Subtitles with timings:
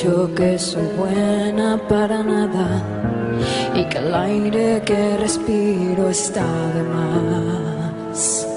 [0.00, 2.82] Que soy buena para nada
[3.74, 8.48] y que el aire que respiro está de más.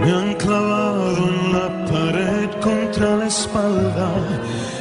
[0.00, 4.08] Me han clavado en la pared contra la espalda,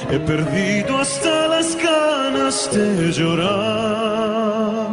[0.10, 4.88] he perdido hasta las ganas de llorar.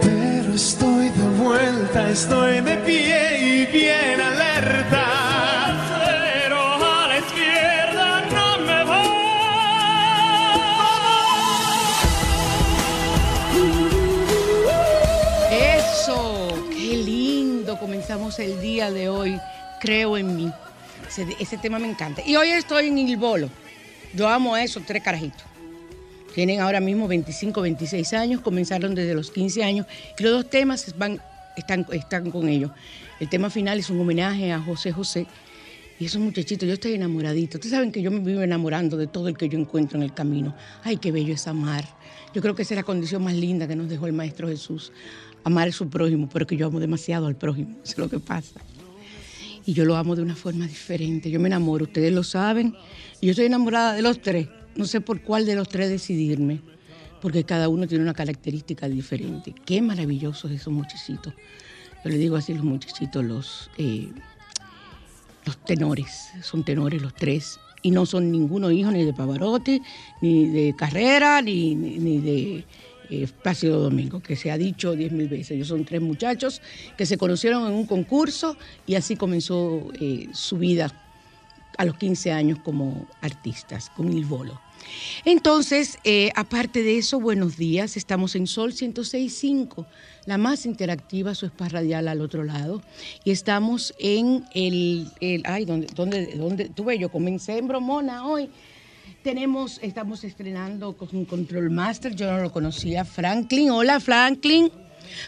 [0.00, 4.29] Pero estoy de vuelta, estoy de pie y bien
[18.38, 19.38] el día de hoy,
[19.80, 20.52] creo en mí.
[21.40, 22.22] Ese, tema me encanta.
[22.24, 23.48] Y hoy estoy en Il Bolo.
[24.14, 25.42] Yo amo a esos tres carajitos.
[26.34, 29.86] Tienen ahora mismo 25, 26 años, comenzaron desde los 15 años
[30.16, 31.20] y los dos temas están,
[31.92, 32.70] están con ellos.
[33.18, 35.26] El tema final es un homenaje a José José
[35.98, 37.58] y esos muchachitos, yo estoy enamoradito.
[37.58, 40.14] Ustedes saben que yo me vivo enamorando de todo el que yo encuentro en el
[40.14, 40.54] camino.
[40.82, 41.84] Ay, qué bello es amar.
[42.32, 44.92] Yo creo que esa es la condición más linda que nos dejó el Maestro Jesús
[45.44, 48.18] amar a su prójimo, pero que yo amo demasiado al prójimo, eso es lo que
[48.18, 48.60] pasa.
[49.66, 52.74] Y yo lo amo de una forma diferente, yo me enamoro, ustedes lo saben,
[53.20, 56.60] y yo estoy enamorada de los tres, no sé por cuál de los tres decidirme,
[57.20, 59.54] porque cada uno tiene una característica diferente.
[59.66, 61.34] Qué maravillosos esos muchachitos.
[62.02, 64.08] Yo le digo así los muchachitos, los, eh,
[65.44, 69.82] los tenores, son tenores los tres, y no son ninguno hijo ni de Pavarotti,
[70.20, 72.64] ni de Carrera, ni, ni de
[73.10, 75.52] eh, Plácido Domingo, que se ha dicho diez mil veces.
[75.52, 76.62] Ellos son tres muchachos
[76.96, 78.56] que se conocieron en un concurso
[78.86, 80.92] y así comenzó eh, su vida
[81.76, 84.60] a los 15 años como artistas, con Il Bolo.
[85.24, 87.96] Entonces, eh, aparte de eso, buenos días.
[87.96, 89.86] Estamos en Sol 106.5,
[90.26, 92.80] la más interactiva, su spa radial al otro lado.
[93.24, 95.10] Y estamos en el.
[95.44, 96.68] ay, ¿dónde, dónde, dónde?
[96.68, 98.50] Tuve, yo comencé en Bromona hoy
[99.22, 103.70] tenemos, estamos estrenando con un Control Master, yo no lo conocía, Franklin.
[103.70, 104.70] Hola, Franklin.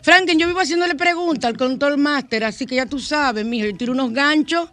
[0.02, 3.76] Franklin, yo vivo haciéndole preguntas al Control Master, así que ya tú sabes, mijo, yo
[3.76, 4.70] tiro unos ganchos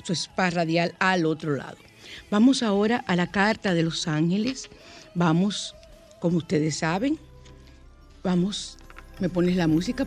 [0.03, 1.77] su spa radial al otro lado.
[2.31, 4.69] Vamos ahora a la Carta de los Ángeles
[5.17, 5.73] Vamos,
[6.19, 7.17] como ustedes saben,
[8.21, 8.77] vamos,
[9.19, 10.05] me pones la música.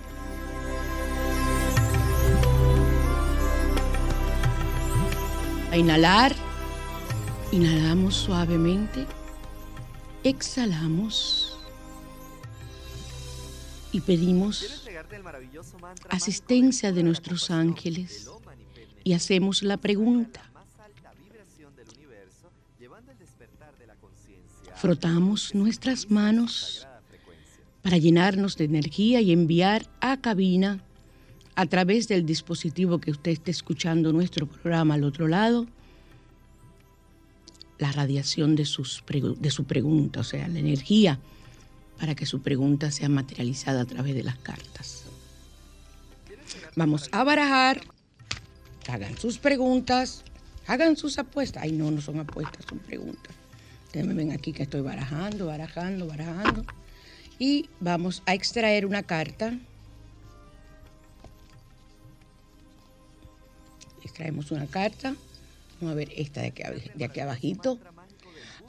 [5.72, 6.34] A inhalar,
[7.52, 9.06] inhalamos suavemente,
[10.24, 11.54] exhalamos.
[13.90, 14.87] y pedimos
[16.10, 18.28] asistencia de nuestros ángeles.
[19.04, 20.42] y hacemos la pregunta.
[24.76, 26.86] Frotamos nuestras manos
[27.82, 30.84] para llenarnos de energía y enviar a cabina
[31.54, 35.66] a través del dispositivo que usted esté escuchando nuestro programa al otro lado
[37.78, 41.18] la radiación de, sus, de su pregunta, o sea, la energía
[41.98, 45.04] para que su pregunta sea materializada a través de las cartas.
[46.76, 47.80] Vamos a barajar,
[48.88, 50.24] hagan sus preguntas,
[50.66, 51.62] hagan sus apuestas.
[51.62, 53.34] Ay, no, no son apuestas, son preguntas.
[53.86, 56.64] Ustedes me ven aquí que estoy barajando, barajando, barajando.
[57.38, 59.58] Y vamos a extraer una carta.
[64.02, 65.14] Extraemos una carta.
[65.80, 66.62] Vamos a ver esta de aquí,
[66.94, 67.78] de aquí abajito.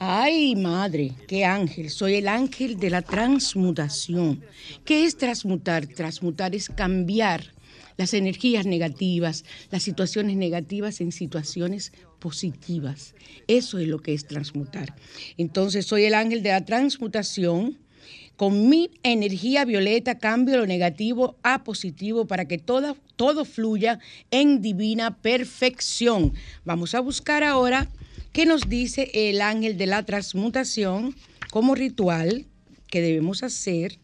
[0.02, 1.90] Ay, madre, qué ángel.
[1.90, 4.42] Soy el ángel de la transmutación.
[4.86, 5.86] ¿Qué es transmutar?
[5.86, 7.52] Transmutar es cambiar
[7.98, 13.14] las energías negativas, las situaciones negativas en situaciones positivas.
[13.46, 14.96] Eso es lo que es transmutar.
[15.36, 17.76] Entonces, soy el ángel de la transmutación.
[18.36, 23.98] Con mi energía violeta cambio lo negativo a positivo para que todo, todo fluya
[24.30, 26.32] en divina perfección.
[26.64, 27.90] Vamos a buscar ahora
[28.32, 31.14] qué nos dice el ángel de la transmutación
[31.50, 32.46] como ritual
[32.88, 33.98] que debemos hacer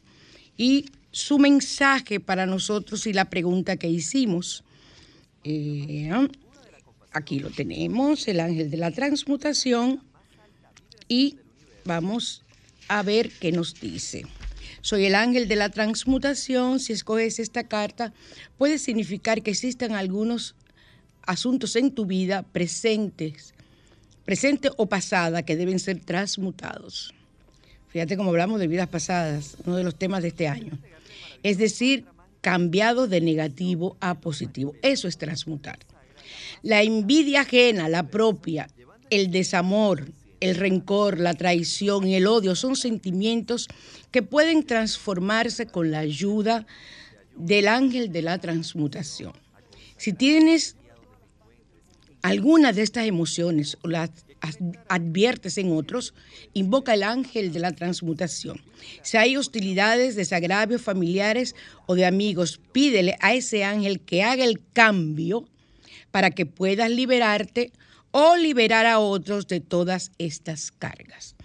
[0.56, 4.64] y su mensaje para nosotros y la pregunta que hicimos.
[5.44, 6.10] Eh,
[7.12, 10.02] aquí lo tenemos, el ángel de la transmutación
[11.08, 11.38] y
[11.84, 12.44] vamos
[12.88, 14.26] a ver qué nos dice.
[14.82, 16.78] Soy el ángel de la transmutación.
[16.78, 18.12] Si escoges esta carta,
[18.56, 20.54] puede significar que existan algunos
[21.22, 23.54] asuntos en tu vida presentes,
[24.26, 27.14] presente o pasada, que deben ser transmutados.
[27.88, 30.78] Fíjate cómo hablamos de vidas pasadas, uno de los temas de este año.
[31.42, 32.04] Es decir,
[32.42, 34.74] cambiado de negativo a positivo.
[34.82, 35.78] Eso es transmutar.
[36.62, 38.68] La envidia ajena, la propia,
[39.10, 43.68] el desamor, el rencor, la traición y el odio son sentimientos
[44.10, 46.66] que pueden transformarse con la ayuda
[47.36, 49.32] del ángel de la transmutación.
[49.96, 50.76] Si tienes
[52.26, 54.10] alguna de estas emociones las
[54.88, 56.14] adviertes en otros,
[56.52, 58.60] invoca el ángel de la transmutación.
[59.02, 61.54] Si hay hostilidades, desagravios familiares
[61.86, 65.48] o de amigos, pídele a ese ángel que haga el cambio
[66.10, 67.72] para que puedas liberarte
[68.10, 71.36] o liberar a otros de todas estas cargas.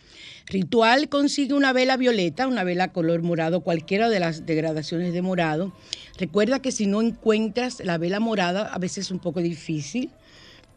[0.48, 5.74] Ritual consigue una vela violeta, una vela color morado, cualquiera de las degradaciones de morado.
[6.18, 10.12] Recuerda que si no encuentras la vela morada, a veces es un poco difícil.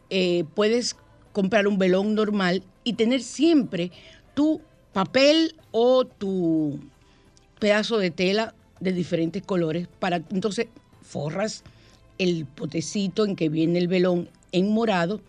[0.09, 0.95] Eh, puedes
[1.33, 3.91] comprar un velón normal y tener siempre
[4.33, 4.61] tu
[4.93, 6.79] papel o tu
[7.59, 10.67] pedazo de tela de diferentes colores para entonces
[11.01, 11.63] forras
[12.17, 15.21] el potecito en que viene el velón en morado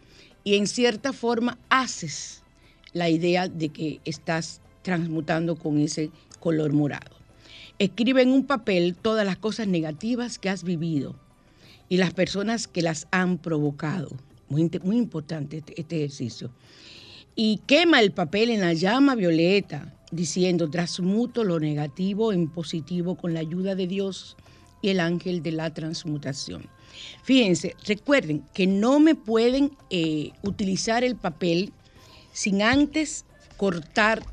[0.44, 2.42] y en cierta forma haces
[2.92, 7.16] la idea de que estás transmutando con ese color morado.
[7.78, 11.16] Escribe en un papel todas las cosas negativas que has vivido
[11.88, 14.10] y las personas que las han provocado.
[14.48, 16.50] Muy, muy importante este, este ejercicio.
[17.34, 23.34] Y quema el papel en la llama violeta, diciendo, transmuto lo negativo en positivo con
[23.34, 24.36] la ayuda de Dios
[24.80, 26.68] y el ángel de la transmutación.
[27.22, 31.72] Fíjense, recuerden que no me pueden eh, utilizar el papel
[32.32, 33.24] sin antes
[33.56, 34.24] cortar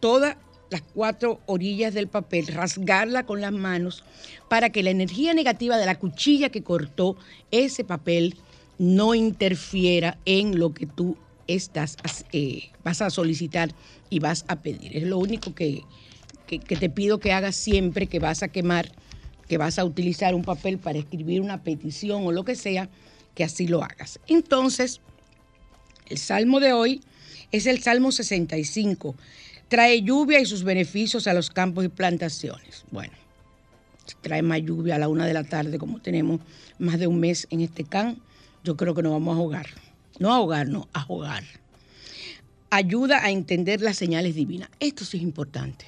[0.00, 0.36] todas
[0.70, 4.04] las cuatro orillas del papel, rasgarla con las manos
[4.48, 7.16] para que la energía negativa de la cuchilla que cortó
[7.50, 8.36] ese papel
[8.78, 11.16] no interfiera en lo que tú
[11.46, 11.96] estás,
[12.32, 13.74] eh, vas a solicitar
[14.10, 14.96] y vas a pedir.
[14.96, 15.82] Es lo único que,
[16.46, 18.92] que te pido que hagas siempre que vas a quemar
[19.48, 22.88] que vas a utilizar un papel para escribir una petición o lo que sea,
[23.34, 24.18] que así lo hagas.
[24.26, 25.00] Entonces,
[26.08, 27.02] el salmo de hoy
[27.52, 29.14] es el Salmo 65.
[29.68, 32.84] Trae lluvia y sus beneficios a los campos y plantaciones.
[32.90, 33.12] Bueno,
[34.20, 36.40] trae más lluvia a la una de la tarde, como tenemos
[36.78, 38.18] más de un mes en este can,
[38.66, 39.66] yo creo que nos vamos a ahogar.
[40.18, 41.44] No a ahogar, no, a jugar.
[42.68, 44.68] Ayuda a entender las señales divinas.
[44.80, 45.86] Esto sí es importante.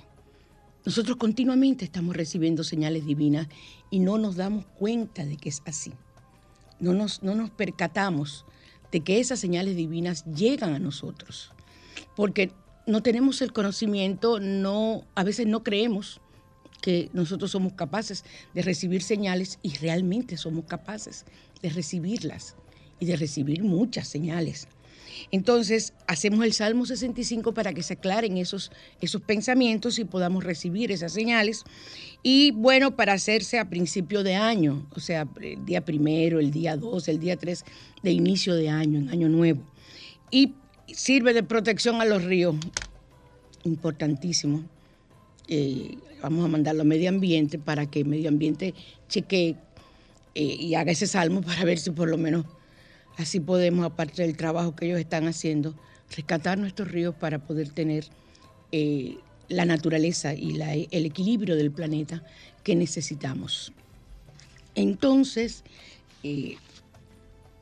[0.87, 3.49] Nosotros continuamente estamos recibiendo señales divinas
[3.91, 5.93] y no nos damos cuenta de que es así.
[6.79, 8.47] No nos, no nos percatamos
[8.93, 11.51] de que esas señales divinas llegan a nosotros,
[12.15, 12.53] porque
[12.87, 16.21] no tenemos el conocimiento, no, a veces no creemos
[16.81, 21.27] que nosotros somos capaces de recibir señales y realmente somos capaces
[21.61, 22.55] de recibirlas
[23.01, 24.69] y de recibir muchas señales.
[25.31, 30.93] Entonces, hacemos el Salmo 65 para que se aclaren esos, esos pensamientos y podamos recibir
[30.93, 31.65] esas señales.
[32.23, 36.77] Y bueno, para hacerse a principio de año, o sea, el día primero, el día
[36.77, 37.65] dos, el día tres
[38.03, 39.63] de inicio de año, en año nuevo.
[40.31, 40.55] Y
[40.87, 42.57] sirve de protección a los ríos,
[43.65, 44.65] importantísimo.
[45.49, 48.75] Eh, vamos a mandarlo a medio ambiente para que medio ambiente
[49.09, 49.57] chequee
[50.35, 52.45] eh, y haga ese salmo para ver si por lo menos
[53.19, 55.75] así podemos, aparte del trabajo que ellos están haciendo,
[56.17, 58.07] rescatar nuestros ríos para poder tener
[58.73, 60.59] eh, la naturaleza y
[60.91, 62.23] el equilibrio del planeta
[62.63, 63.73] que necesitamos.
[64.75, 65.65] Entonces,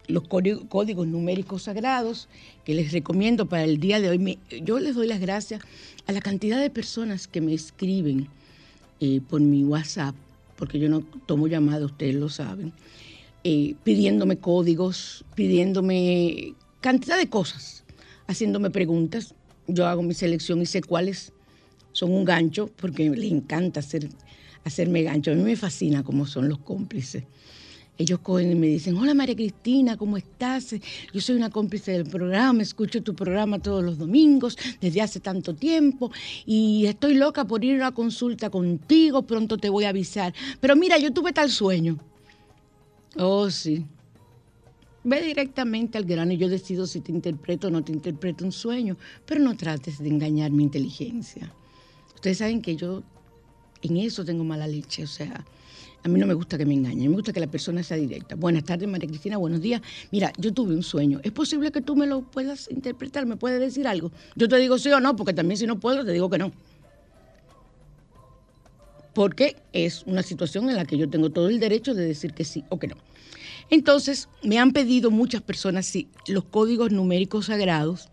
[0.09, 2.29] los códigos numéricos sagrados
[2.65, 4.39] que les recomiendo para el día de hoy.
[4.63, 5.63] yo les doy las gracias
[6.07, 8.29] a la cantidad de personas que me escriben
[9.01, 10.15] eh, por mi WhatsApp,
[10.57, 12.73] porque yo no tomo llamadas, ustedes lo saben,
[13.49, 17.85] eh, pidiéndome códigos, pidiéndome cantidad de cosas,
[18.27, 19.37] haciéndome preguntas.
[19.69, 21.33] Yo hago mi selección y sé cuáles
[21.93, 24.09] son un gancho, porque les encanta hacer,
[24.65, 25.31] hacerme gancho.
[25.31, 27.23] A mí me fascina cómo son los cómplices.
[27.99, 30.75] Ellos cogen y me dicen, hola María Cristina, ¿cómo estás?
[31.15, 35.55] Yo soy una cómplice del programa, escucho tu programa todos los domingos desde hace tanto
[35.55, 36.11] tiempo
[36.45, 40.35] y estoy loca por ir a una consulta contigo, pronto te voy a avisar.
[40.59, 41.97] Pero mira, yo tuve tal sueño.
[43.19, 43.87] Oh, sí.
[45.05, 48.53] Ve directamente al grano y yo decido si te interpreto o no te interpreto un
[48.53, 51.53] sueño, pero no trates de engañar mi inteligencia.
[52.15, 53.03] Ustedes saben que yo
[53.83, 55.45] en eso tengo mala leche, o sea,
[56.03, 58.35] a mí no me gusta que me engañen, me gusta que la persona sea directa.
[58.35, 59.81] Buenas tardes, María Cristina, buenos días.
[60.11, 61.21] Mira, yo tuve un sueño.
[61.23, 63.27] ¿Es posible que tú me lo puedas interpretar?
[63.27, 64.11] ¿Me puedes decir algo?
[64.35, 66.53] Yo te digo sí o no, porque también si no puedo, te digo que no.
[69.17, 72.45] Porque es una situación en la que yo tengo todo el derecho de decir que
[72.45, 72.97] sí o que no.
[73.71, 75.91] Entonces, me han pedido muchas personas
[76.29, 78.11] los códigos numéricos sagrados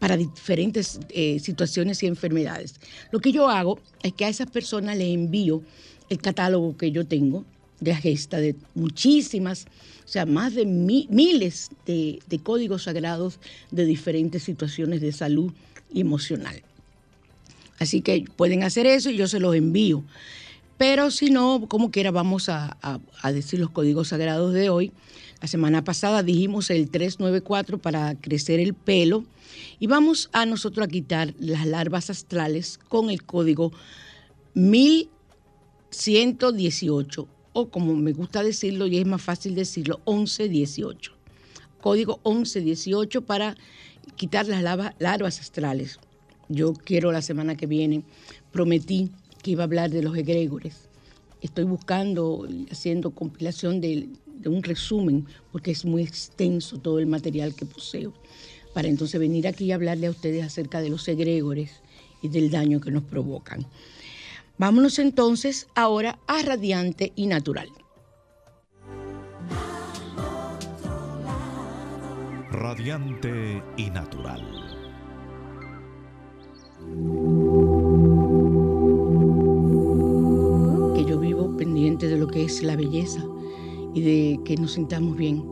[0.00, 2.80] para diferentes eh, situaciones y enfermedades.
[3.12, 5.62] Lo que yo hago es que a esas personas les envío
[6.08, 7.44] el catálogo que yo tengo
[7.78, 9.66] de gesta, de muchísimas,
[10.04, 13.38] o sea, más de miles de, códigos sagrados
[13.70, 15.52] de diferentes situaciones de salud
[15.94, 16.60] emocional.
[17.80, 20.04] Así que pueden hacer eso y yo se los envío.
[20.78, 24.92] Pero si no, como quiera, vamos a, a, decir los códigos sagrados de hoy.
[25.42, 29.24] La semana pasada dijimos el 394 para crecer el pelo
[29.80, 33.72] y vamos a nosotros a quitar las larvas astrales con el código
[34.54, 35.08] 1000
[35.90, 41.12] 118 o como me gusta decirlo y es más fácil decirlo, 1118.
[41.80, 43.56] Código 1118 para
[44.16, 44.62] quitar las
[44.98, 45.98] larvas astrales.
[46.52, 48.02] Yo quiero la semana que viene,
[48.50, 50.88] prometí que iba a hablar de los egregores.
[51.40, 54.08] Estoy buscando, haciendo compilación de,
[54.44, 58.12] un resumen, porque es muy extenso todo el material que poseo,
[58.74, 61.82] para entonces venir aquí y hablarle a ustedes acerca de los egregores
[62.20, 63.64] y del daño que nos provocan.
[64.58, 67.68] Vámonos entonces ahora a radiante y natural.
[72.50, 74.59] Radiante y natural.
[80.94, 83.24] Que yo vivo pendiente de lo que es la belleza
[83.94, 85.42] y de que nos sintamos bien.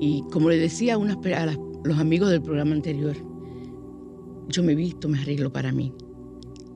[0.00, 3.16] Y como le decía a, unas, a los amigos del programa anterior,
[4.48, 5.92] yo me visto, me arreglo para mí.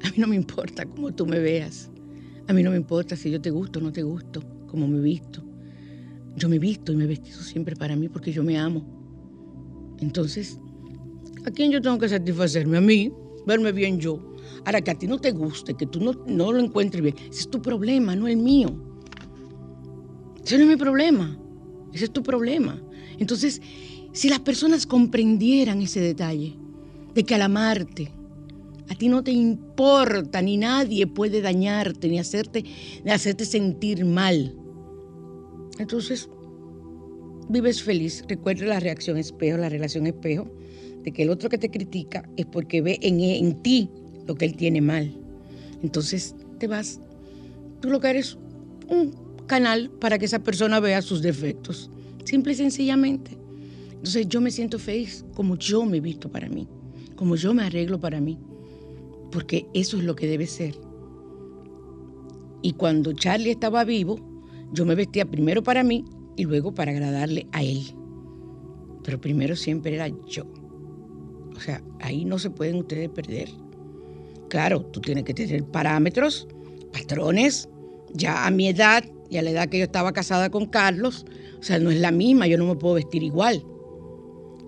[0.05, 1.91] A mí no me importa cómo tú me veas.
[2.47, 5.01] A mí no me importa si yo te gusto o no te gusto, cómo me
[5.01, 5.43] visto.
[6.37, 8.85] Yo me visto y me he vestido siempre para mí porque yo me amo.
[10.01, 10.59] Entonces,
[11.45, 12.79] ¿a quién yo tengo que satisfacerme?
[12.79, 13.13] A mí,
[13.49, 14.21] verme bien yo.
[14.65, 17.41] Ahora, que a ti no te guste, que tú no, no lo encuentres bien, ese
[17.41, 18.69] es tu problema, no el mío.
[20.45, 21.37] Ese no es mi problema,
[21.93, 22.81] ese es tu problema.
[23.19, 23.61] Entonces,
[24.13, 26.57] si las personas comprendieran ese detalle,
[27.15, 28.13] de que al amarte,
[28.89, 32.65] a ti no te importa, ni nadie puede dañarte, ni hacerte,
[33.11, 34.55] hacerte sentir mal.
[35.79, 36.29] Entonces,
[37.49, 38.25] vives feliz.
[38.29, 40.49] Recuerda la reacción espejo, la relación espejo,
[41.13, 43.91] que el otro que te critica es porque ve en, en ti
[44.27, 45.13] lo que él tiene mal.
[45.83, 47.01] Entonces, te vas.
[47.81, 48.37] Tú lo que eres
[48.89, 49.15] un
[49.47, 51.91] canal para que esa persona vea sus defectos.
[52.25, 53.39] Simple y sencillamente.
[53.91, 56.69] Entonces, yo me siento feliz como yo me visto para mí,
[57.17, 58.39] como yo me arreglo para mí
[59.31, 60.75] porque eso es lo que debe ser.
[62.63, 64.19] Y cuando Charlie estaba vivo,
[64.73, 66.05] yo me vestía primero para mí
[66.37, 67.83] y luego para agradarle a él.
[69.05, 70.45] Pero primero siempre era yo.
[71.59, 73.49] O sea, ahí no se pueden ustedes perder.
[74.49, 76.47] Claro, tú tienes que tener parámetros,
[76.93, 77.69] patrones.
[78.15, 81.27] Ya a mi edad y a la edad que yo estaba casada con Carlos,
[81.59, 83.65] o sea, no es la misma, yo no me puedo vestir igual.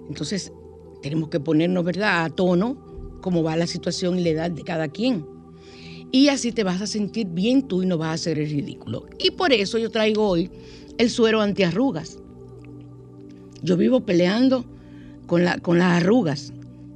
[0.08, 0.52] Entonces,
[1.00, 2.76] tenemos que ponernos, ¿verdad?, a tono
[3.22, 5.24] cómo va la situación y la edad de cada quien.
[6.10, 9.06] Y así te vas a sentir bien tú y no vas a hacer el ridículo.
[9.20, 10.50] Y por eso yo traigo hoy
[10.98, 12.18] el suero antiarrugas.
[13.62, 14.64] Yo vivo peleando
[15.28, 16.52] con, la, con las arrugas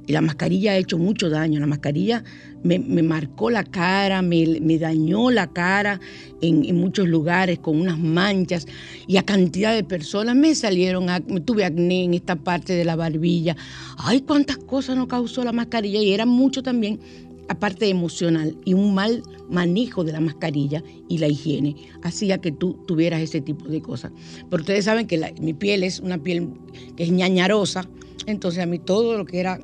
[0.07, 1.59] y la mascarilla ha hecho mucho daño.
[1.59, 2.23] La mascarilla
[2.63, 5.99] me, marcó la cara, me, dañó la cara
[6.41, 8.67] en, muchos lugares con unas manchas
[9.07, 11.07] y a cantidad de personas me salieron,
[11.45, 13.55] tuve acné en esta parte de la barbilla.
[13.97, 16.99] Ay, cuántas cosas nos causó la mascarilla y era mucho también
[17.47, 22.73] aparte emocional y un mal manejo de la mascarilla y la higiene hacía que tú
[22.87, 24.11] tuvieras ese tipo de cosas.
[24.49, 26.49] Pero ustedes saben que mi piel es una piel
[26.95, 27.87] que es ñañarosa,
[28.25, 29.59] entonces a mí todo lo que era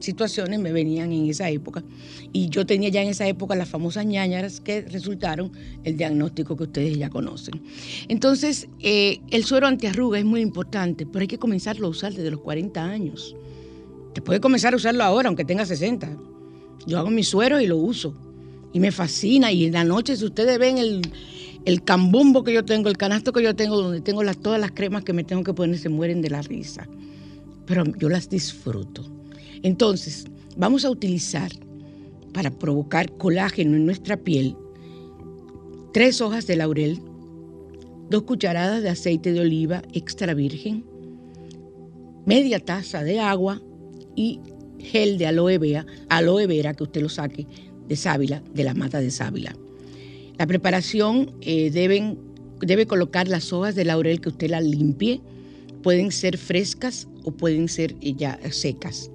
[0.00, 1.84] situaciones me venían en esa época.
[2.32, 5.52] Y yo tenía ya en esa época las famosas ñañaras que resultaron
[5.84, 7.62] el diagnóstico que ustedes ya conocen.
[8.08, 12.30] Entonces, eh, el suero antiarruga es muy importante, pero hay que comenzarlo a usar desde
[12.30, 13.36] los 40 años.
[14.14, 16.16] Te puede comenzar a usarlo ahora, aunque tenga 60.
[16.86, 18.14] Yo hago mi suero y lo uso.
[18.72, 19.52] Y me fascina.
[19.52, 23.42] Y en la noche, si ustedes ven el, cambumbo que yo tengo, el canasto que
[23.42, 26.30] yo tengo, donde tengo todas las cremas que me tengo que poner, se mueren de
[26.30, 26.88] la risa.
[27.66, 29.19] Pero yo las disfruto.
[29.62, 30.26] Entonces,
[30.56, 31.50] vamos a utilizar
[32.32, 34.56] para provocar colágeno en nuestra piel
[35.92, 37.00] tres hojas de laurel,
[38.08, 40.84] dos cucharadas de aceite de oliva extra virgen,
[42.26, 43.60] media taza de agua
[44.14, 44.40] y
[44.78, 47.46] gel de aloe vera, aloe vera que usted lo saque
[47.88, 49.56] de sábila, de la mata de sábila.
[50.38, 52.18] La preparación eh, deben,
[52.60, 55.20] debe colocar las hojas de laurel que usted las limpie.
[55.82, 59.10] Pueden ser frescas o pueden ser eh, ya secas.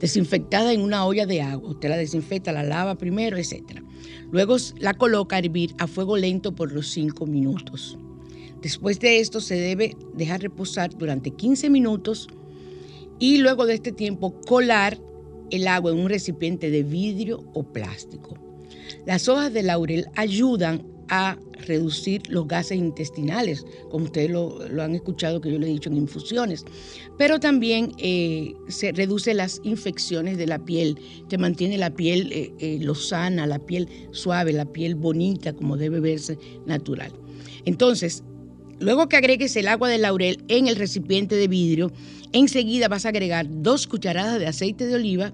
[0.00, 1.70] Desinfectada en una olla de agua.
[1.70, 3.82] Usted la desinfecta, la lava primero, etc.
[4.30, 7.98] Luego la coloca a hervir a fuego lento por los 5 minutos.
[8.60, 12.28] Después de esto se debe dejar reposar durante 15 minutos
[13.18, 14.98] y luego de este tiempo colar
[15.50, 18.36] el agua en un recipiente de vidrio o plástico.
[19.04, 25.40] Las hojas de laurel ayudan a reducir los gases intestinales, como ustedes lo, han escuchado
[25.40, 26.64] que yo le he dicho en infusiones,
[27.18, 32.52] pero también eh, se reduce las infecciones de la piel, te mantiene la piel eh,
[32.58, 37.12] eh, lozana, la piel suave, la piel bonita, como debe verse natural.
[37.64, 38.22] Entonces,
[38.78, 41.92] luego que agregues el agua de laurel en el recipiente de vidrio,
[42.32, 45.32] Enseguida vas a agregar dos cucharadas de aceite de oliva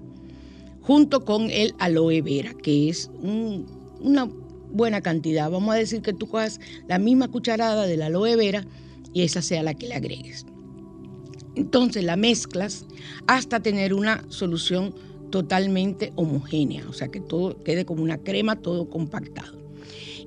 [0.81, 4.29] junto con el aloe vera, que es una
[4.73, 5.49] buena cantidad.
[5.49, 8.65] Vamos a decir que tú cojas la misma cucharada del aloe vera
[9.13, 10.45] y esa sea la que le agregues.
[11.55, 12.85] Entonces la mezclas
[13.27, 14.93] hasta tener una solución
[15.29, 19.61] totalmente homogénea, o sea que todo quede como una crema, todo compactado.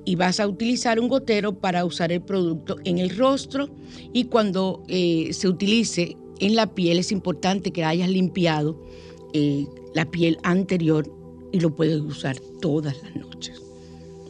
[0.05, 3.69] Y vas a utilizar un gotero para usar el producto en el rostro
[4.13, 8.81] y cuando eh, se utilice en la piel es importante que hayas limpiado
[9.33, 11.11] eh, la piel anterior
[11.51, 13.66] y lo puedes usar todas las noches.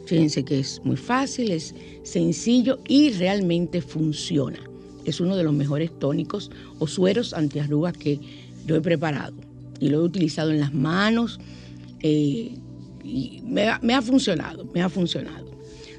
[0.08, 4.58] Fíjense que es muy fácil, es sencillo y realmente funciona.
[5.04, 8.18] Es uno de los mejores tónicos o sueros antiarrugas que
[8.64, 9.34] yo he preparado
[9.80, 11.38] y lo he utilizado en las manos
[12.00, 12.54] eh,
[13.04, 15.46] y me ha funcionado, me ha funcionado.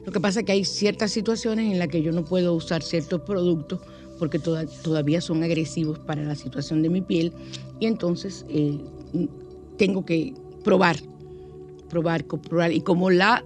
[0.08, 2.82] Lo que pasa es que hay ciertas situaciones en las que yo no puedo usar
[2.82, 3.80] ciertos productos
[4.18, 7.32] porque todavía son agresivos para la situación de mi piel
[7.80, 8.76] y entonces eh,
[9.78, 10.98] tengo que probar,
[11.90, 12.72] probar, comprobar.
[12.72, 13.46] Y como la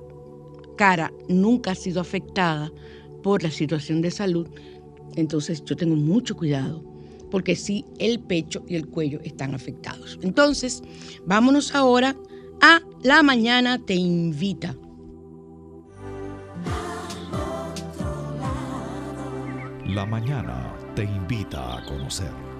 [0.75, 2.71] cara nunca ha sido afectada
[3.21, 4.47] por la situación de salud,
[5.15, 6.83] entonces yo tengo mucho cuidado
[7.31, 10.19] porque sí el pecho y el cuello están afectados.
[10.21, 10.83] Entonces,
[11.25, 12.15] vámonos ahora
[12.61, 14.75] a La Mañana Te Invita.
[19.87, 22.52] La mañana te invita a conocer.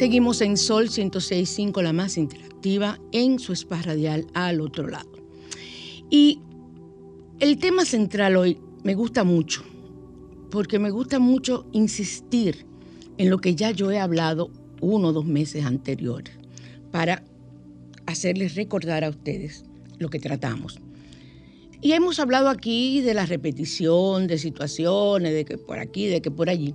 [0.00, 5.10] Seguimos en Sol 106.5, la más interactiva, en su espacio radial al otro lado.
[6.08, 6.40] Y
[7.38, 9.62] el tema central hoy me gusta mucho,
[10.50, 12.64] porque me gusta mucho insistir
[13.18, 16.34] en lo que ya yo he hablado uno o dos meses anteriores,
[16.90, 17.22] para
[18.06, 19.66] hacerles recordar a ustedes
[19.98, 20.80] lo que tratamos.
[21.82, 26.30] Y hemos hablado aquí de la repetición de situaciones, de que por aquí, de que
[26.30, 26.74] por allí,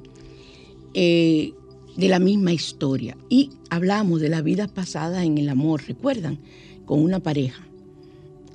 [0.93, 1.55] eh,
[1.95, 3.17] de la misma historia.
[3.29, 6.39] Y hablamos de la vida pasada en el amor, ¿recuerdan?
[6.85, 7.65] Con una pareja.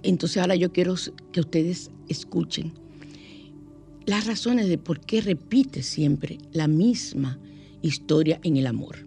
[0.02, 0.94] Entonces ahora yo quiero
[1.32, 2.72] que ustedes escuchen
[4.06, 7.38] las razones de por qué repite siempre la misma
[7.82, 9.06] historia en el amor.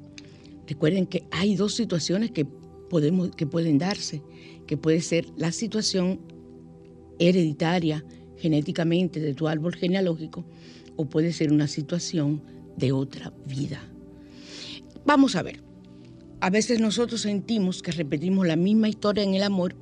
[0.68, 4.22] Recuerden que hay dos situaciones que, podemos, que pueden darse,
[4.66, 6.20] que puede ser la situación
[7.20, 8.06] hereditaria
[8.38, 10.46] genéticamente de tu árbol genealógico
[10.96, 12.42] o puede ser una situación
[12.78, 13.93] de otra vida.
[15.06, 15.64] Vamos a ver.
[16.40, 19.78] A veces nosotros sentimos que repetimos la misma historia en el amor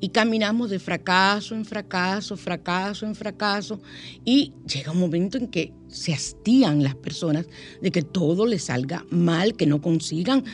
[0.00, 3.82] y caminamos de fracaso en fracaso, fracaso en fracaso
[4.24, 7.46] y llega un momento en que se hastían las personas
[7.82, 10.44] de que todo les salga mal, que no consigan,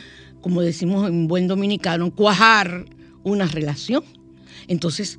[0.41, 2.85] como decimos en buen dominicano, cuajar
[3.23, 4.03] una relación.
[4.67, 5.17] Entonces,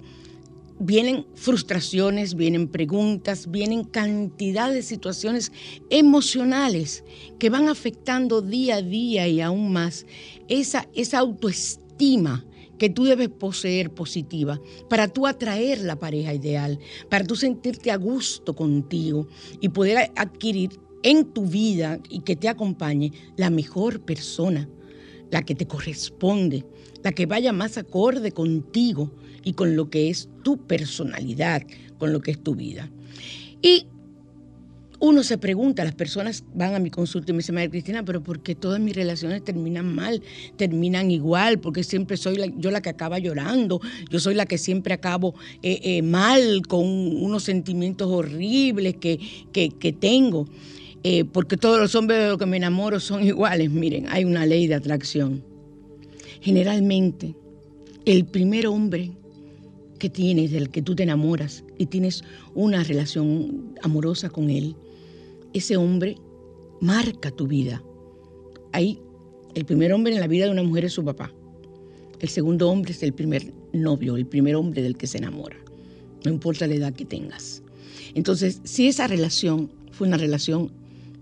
[0.79, 5.53] vienen frustraciones, vienen preguntas, vienen cantidad de situaciones
[5.91, 7.05] emocionales
[7.39, 10.07] que van afectando día a día y aún más
[10.49, 12.45] esa, esa autoestima
[12.79, 17.97] que tú debes poseer positiva para tú atraer la pareja ideal, para tú sentirte a
[17.97, 19.29] gusto contigo
[19.61, 20.71] y poder adquirir
[21.03, 24.69] en tu vida y que te acompañe la mejor persona,
[25.31, 26.65] la que te corresponde,
[27.03, 29.13] la que vaya más acorde contigo
[29.45, 31.63] y con lo que es tu personalidad,
[31.99, 32.91] con lo que es tu vida.
[33.63, 33.87] Y
[35.01, 38.23] uno se pregunta, las personas van a mi consulta y me dicen, María Cristina, pero
[38.23, 40.23] ¿por qué todas mis relaciones terminan mal?
[40.57, 43.81] Terminan igual, porque siempre soy yo la que acaba llorando,
[44.11, 49.19] yo soy la que siempre acabo eh, eh, mal, con unos sentimientos horribles que,
[49.53, 50.49] que, tengo.
[51.03, 53.71] Eh, porque todos los hombres de los que me enamoro son iguales.
[53.71, 55.45] Miren, hay una ley de atracción.
[56.41, 57.35] Generalmente,
[58.07, 59.13] el primer hombre
[59.99, 64.77] que tienes, del que tú te enamoras y tienes una relación amorosa con él,
[65.53, 66.17] ese hombre
[66.81, 67.83] marca tu vida.
[68.73, 68.99] Ahí,
[69.55, 71.33] el primer hombre en la vida de una mujer es su papá.
[72.21, 75.57] El segundo hombre es el primer novio, el primer hombre del que se enamora.
[76.25, 77.63] No importa la edad que tengas.
[78.15, 80.73] Entonces, si esa relación fue una relación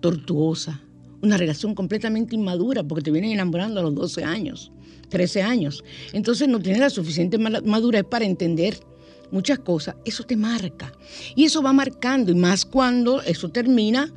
[0.00, 0.80] tortuosa,
[1.22, 4.72] una relación completamente inmadura, porque te vienen enamorando a los 12 años,
[5.12, 5.84] 13 años.
[6.14, 8.78] Entonces no tienes la suficiente madurez para entender
[9.30, 9.94] muchas cosas.
[10.06, 10.90] Eso te marca.
[11.36, 12.32] Y eso va marcando.
[12.32, 14.10] Y más cuando eso termina,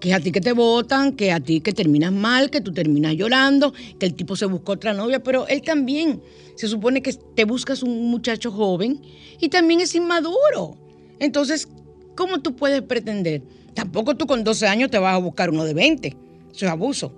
[0.00, 2.72] que es a ti que te votan, que a ti que terminas mal, que tú
[2.72, 6.22] terminas llorando, que el tipo se buscó otra novia, pero él también.
[6.54, 9.02] Se supone que te buscas un muchacho joven
[9.38, 10.78] y también es inmaduro.
[11.20, 11.68] Entonces,
[12.16, 13.42] ¿cómo tú puedes pretender?
[13.74, 16.08] Tampoco tú con 12 años te vas a buscar uno de 20.
[16.08, 17.12] Eso es abuso.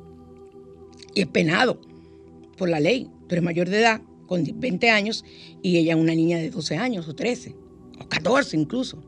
[1.14, 1.80] Y es penado
[2.58, 5.24] por la ley tú eres mayor de edad, con 20 años,
[5.62, 7.54] y ella una niña de 12 años o 13,
[8.00, 9.00] o 14 incluso.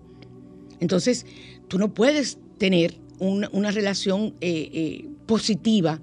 [0.79, 1.27] Entonces,
[1.67, 6.01] tú no puedes tener una, relación eh, eh, positiva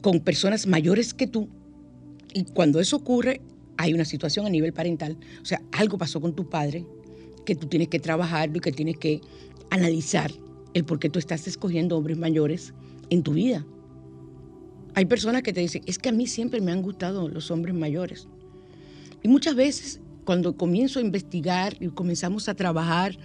[0.00, 1.48] con personas mayores que tú.
[2.32, 3.40] Y cuando eso ocurre,
[3.76, 5.16] hay una situación a nivel parental.
[5.42, 6.84] O sea, algo pasó con tu padre
[7.46, 9.20] que tú tienes que trabajarlo y que tienes que
[9.70, 10.32] analizar
[10.74, 12.74] el por qué tú estás escogiendo hombres mayores
[13.10, 13.64] en tu vida.
[14.94, 17.74] Hay personas que te dicen, es que a mí siempre me han gustado los hombres
[17.74, 18.28] mayores.
[19.22, 23.18] Y muchas veces cuando comienzo a investigar y comenzamos a trabajar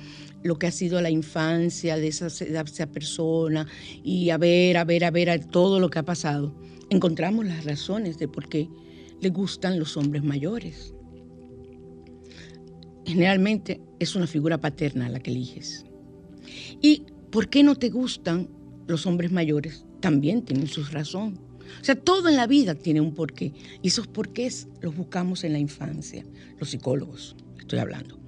[0.43, 3.67] lo que ha sido la infancia de esa, esa, persona
[4.03, 6.55] y a ver, a ver, a ver a todo lo que ha pasado,
[6.89, 8.69] encontramos las razones de por qué
[9.21, 10.93] le gustan los hombres mayores.
[13.05, 15.85] Generalmente es una figura paterna la que eliges.
[16.81, 18.49] ¿Y por qué no te gustan
[18.87, 19.85] los hombres mayores?
[19.99, 21.48] También tienen su razón.
[21.81, 23.53] O sea, todo en la vida tiene un porqué.
[23.81, 26.25] Y esos porqués los buscamos en la infancia,
[26.59, 28.19] los psicólogos, estoy hablando.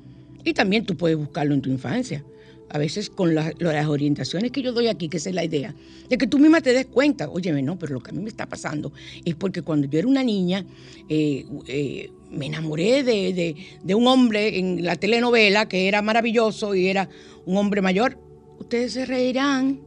[0.43, 2.23] Y también tú puedes buscarlo en tu infancia.
[2.69, 3.53] A veces con las,
[3.87, 5.75] orientaciones que yo doy aquí, que esa es la idea,
[6.07, 8.29] de que tú misma te des cuenta, óyeme, no, pero lo que a mí me
[8.29, 8.93] está pasando
[9.25, 10.65] es porque cuando yo era una niña,
[11.09, 16.87] eh, eh, me enamoré de, de, un hombre en la telenovela que era maravilloso y
[16.87, 17.09] era
[17.45, 18.17] un hombre mayor.
[18.57, 19.81] Ustedes se reirán,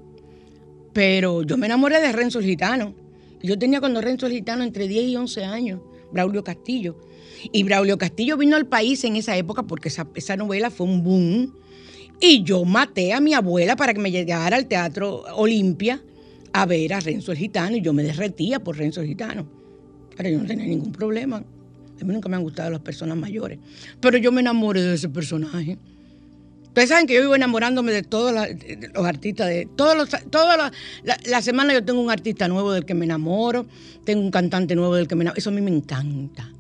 [0.93, 2.95] pero yo me enamoré de Renzo el Gitano.
[3.45, 5.81] Yo tenía cuando Renzo el Gitano entre 10 y 11 años,
[6.11, 6.97] Braulio Castillo.
[7.53, 11.03] Y Braulio Castillo vino al país en esa época porque esa, esa novela fue un
[11.03, 11.55] boom.
[12.21, 16.03] Y yo maté a mi abuela para que me llegara al Teatro Olimpia
[16.55, 19.47] a ver a Renzo el Gitano y yo me derretía por Renzo el Gitano.
[20.17, 21.37] Pero yo no tenía ningún problema.
[21.37, 23.59] A mí nunca me han gustado las personas mayores.
[24.01, 25.77] Pero yo me enamoré de ese personaje.
[26.75, 30.73] Ustedes saben que yo vivo enamorándome de todos los artistas, de todos los, todas
[31.25, 33.67] la, semana yo tengo un artista nuevo del que me enamoro,
[34.03, 35.39] tengo un cantante nuevo del que me enamoro.
[35.39, 36.53] Eso a mí me encanta.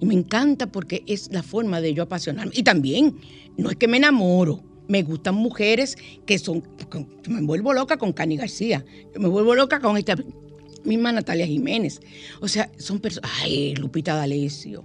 [0.00, 2.50] Y me encanta porque es la forma de yo apasionarme.
[2.52, 3.14] Y también,
[3.56, 6.64] no es que me enamoro, me gustan mujeres que son.
[7.28, 8.84] me vuelvo loca con Cani García,
[9.16, 10.16] me vuelvo loca con esta
[10.82, 12.00] misma Natalia Jiménez.
[12.40, 13.30] O sea, son personas.
[13.40, 14.82] Ay, Lupita D'Alessio.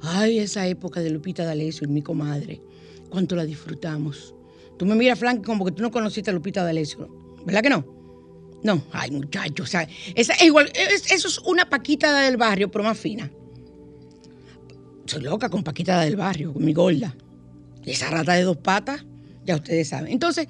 [0.00, 2.62] Ay, esa época de Lupita D'Alessio y mi comadre
[3.10, 4.34] cuánto la disfrutamos.
[4.76, 7.08] Tú me miras, Frank, como que tú no conociste a Lupita D'Alessio,
[7.44, 7.98] ¿verdad que no?
[8.62, 12.84] No, ay, muchacho, o sea, esa es igual, eso es una paquita del barrio, pero
[12.84, 13.30] más fina.
[15.06, 17.16] Soy loca con paquita del barrio, con mi gorda.
[17.84, 19.04] Esa rata de dos patas,
[19.46, 20.12] ya ustedes saben.
[20.12, 20.48] Entonces,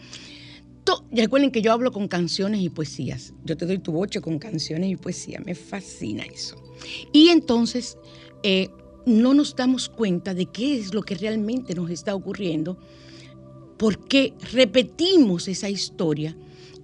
[1.12, 3.35] recuerden que yo hablo con canciones y poesías.
[3.44, 5.40] Yo te doy tu boche con canciones y poesía.
[5.44, 6.61] Me fascina eso.
[7.12, 7.97] Y entonces
[8.42, 8.68] eh,
[9.09, 12.79] no nos damos cuenta de qué es lo que realmente nos está ocurriendo,
[13.77, 16.37] por qué repetimos esa historia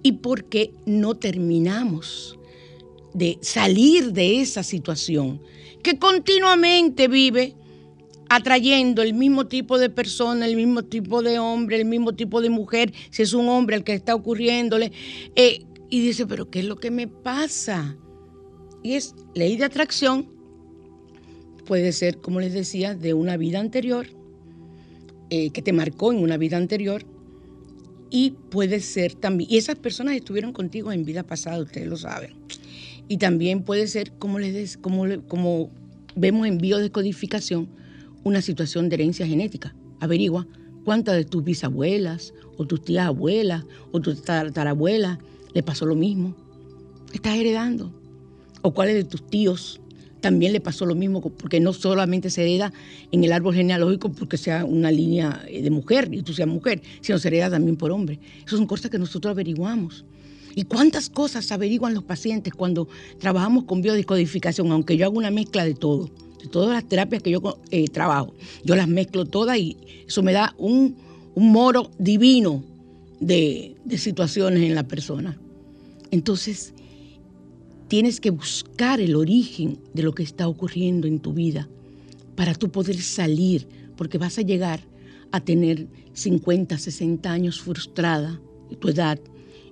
[0.03, 2.37] y por qué no terminamos
[3.13, 5.41] de salir de esa situación
[5.81, 7.55] que continuamente vive
[8.29, 12.49] atrayendo el mismo tipo de persona, el mismo tipo de hombre, el mismo tipo de
[12.49, 14.91] mujer, si es un hombre al que está ocurriéndole,
[15.35, 17.95] eh, y dice, pero ¿qué es lo que me pasa?
[18.83, 20.34] Y es ley de atracción,
[21.65, 24.07] puede ser, como les decía, de una vida anterior,
[25.29, 27.03] eh, que te marcó en una vida anterior,
[28.09, 32.33] y puede ser también, y esas personas estuvieron contigo en vida pasada, ustedes lo saben.
[33.07, 35.69] Y también puede ser, como, les, como, como
[36.15, 37.67] vemos en biodescodificación,
[38.23, 39.75] una situación de herencia genética.
[39.99, 40.47] Averigua
[40.83, 45.19] cuántas de tus bisabuelas o tus tías abuelas o tus tatarabuelas
[45.53, 46.35] le pasó lo mismo.
[47.13, 47.93] Estás heredando.
[48.61, 49.79] O cuáles de tus tíos
[50.25, 52.73] también le pasó lo mismo, porque no solamente se hereda
[53.11, 56.81] en el árbol genealógico porque sea una línea eh, de mujer y tú seas mujer,
[57.01, 58.19] sino se hereda también por hombre.
[58.39, 60.03] Esas son cosas que nosotros averiguamos.
[60.55, 62.87] ¿Y cuántas cosas averiguan los pacientes cuando
[63.19, 64.71] trabajamos con biodescodificación?
[64.71, 66.09] Aunque yo hago una mezcla de todo
[66.49, 68.33] todas las terapias que yo eh, trabajo.
[68.63, 70.95] Yo las mezclo todas y eso me da un,
[71.35, 72.63] moro divino
[73.19, 75.37] de, de situaciones en la persona.
[76.11, 76.74] Entonces,
[77.87, 81.69] tienes que buscar el origen de lo que está ocurriendo en tu vida
[82.35, 84.81] para tú poder salir, porque vas a llegar
[85.31, 89.19] a tener 50, 60 años frustrada de tu edad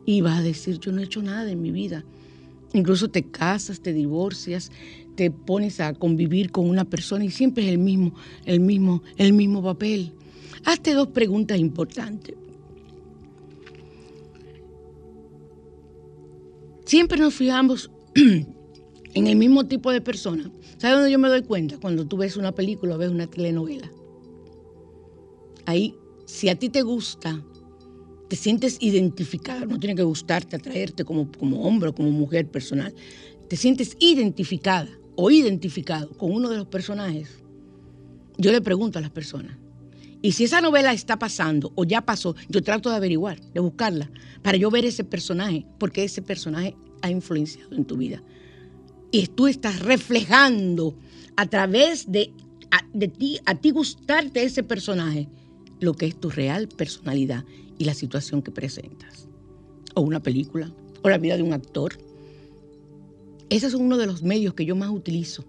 [0.06, 2.04] y vas a decir, yo no he hecho nada en mi vida.
[2.74, 4.72] Incluso te casas, te divorcias,
[5.16, 8.14] te pones a convivir con una persona y siempre es el mismo,
[8.46, 10.12] el mismo, el mismo papel.
[10.66, 12.36] Hazte dos preguntas importantes.
[16.86, 20.52] Siempre nos fijamos en el mismo tipo de persona.
[20.78, 21.78] ¿Sabes dónde yo me doy cuenta?
[21.80, 23.92] Cuando tú ves una película o ves una telenovela.
[25.66, 25.96] Ahí,
[26.26, 27.42] si a ti te gusta,
[28.28, 32.94] te sientes identificado, no tiene que gustarte, atraerte como, como hombre o como mujer personal,
[33.48, 37.40] te sientes identificada o identificado con uno de los personajes,
[38.38, 39.58] yo le pregunto a las personas.
[40.22, 44.10] Y si esa novela está pasando o ya pasó, yo trato de averiguar, de buscarla,
[44.42, 48.24] para yo ver ese personaje, porque ese personaje ha influenciado en tu vida.
[49.12, 50.96] Y tú estás reflejando
[51.36, 52.34] a través de,
[52.94, 55.28] de ti, a ti gustarte ese personaje,
[55.80, 57.44] lo que es tu real personalidad
[57.78, 59.28] y la situación que presentas.
[59.94, 60.72] O una película,
[61.04, 62.00] o la vida de un actor,
[63.50, 65.44] ese es uno de los medios que yo más utilizo.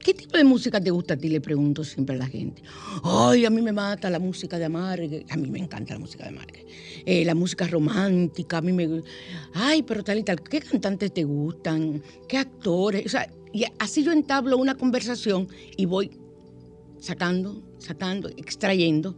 [0.00, 1.28] ¿Qué tipo de música te gusta a ti?
[1.28, 2.62] Le pregunto siempre a la gente.
[3.02, 5.24] Ay, a mí me mata la música de Amargue.
[5.30, 6.63] A mí me encanta la música de Amargue.
[7.06, 9.02] Eh, la música romántica, a mí me...
[9.52, 10.42] Ay, pero tal y tal.
[10.42, 12.02] ¿Qué cantantes te gustan?
[12.28, 13.06] ¿Qué actores?
[13.06, 16.10] O sea, y así yo entablo una conversación y voy
[16.98, 19.14] sacando, sacando, extrayendo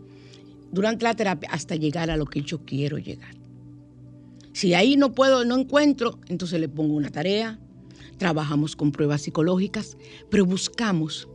[0.72, 3.34] durante la terapia hasta llegar a lo que yo quiero llegar.
[4.52, 7.58] Si ahí no puedo, no encuentro, entonces le pongo una tarea,
[8.18, 9.96] trabajamos con pruebas psicológicas,
[10.30, 11.28] pero buscamos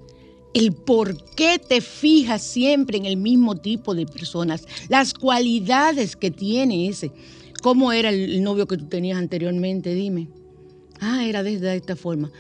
[0.54, 6.32] el por qué te fijas siempre en el mismo tipo de personas, las cualidades que
[6.32, 7.12] tiene ese.
[7.62, 9.94] ¿Cómo era el novio que tú tenías anteriormente?
[9.94, 10.30] Dime.
[11.00, 12.32] Ah, era de esta forma.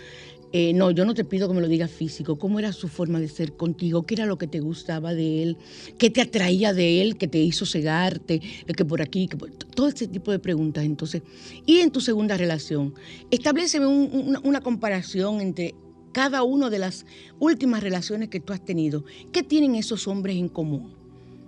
[0.53, 2.37] Eh, no, yo no te pido que me lo digas físico.
[2.37, 4.03] ¿Cómo era su forma de ser contigo?
[4.03, 5.57] ¿Qué era lo que te gustaba de él?
[5.97, 7.17] ¿Qué te atraía de él?
[7.17, 8.41] ¿Qué te hizo cegarte?
[8.75, 10.83] Que por aquí, que todo ese tipo de preguntas.
[10.83, 11.21] Entonces,
[11.65, 12.93] y en tu segunda relación,
[13.29, 15.73] establece una, comparación entre
[16.11, 17.05] cada una de las
[17.39, 19.05] últimas relaciones que tú has tenido.
[19.31, 20.93] ¿Qué tienen esos hombres en común?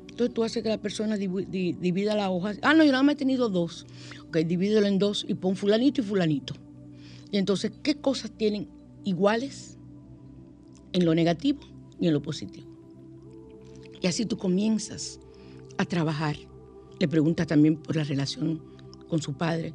[0.09, 2.53] Entonces tú haces que la persona divida la hoja.
[2.61, 3.85] Ah, no, yo nada más he tenido dos.
[4.27, 6.55] Ok, divídelo en dos y pon fulanito y fulanito.
[7.31, 8.67] Y entonces, ¿qué cosas tienen
[9.03, 9.77] iguales
[10.93, 11.59] en lo negativo
[11.99, 12.67] y en lo positivo.
[14.01, 15.19] Y así tú comienzas
[15.77, 16.35] a trabajar.
[16.99, 18.61] Le preguntas también por la relación
[19.07, 19.73] con su padre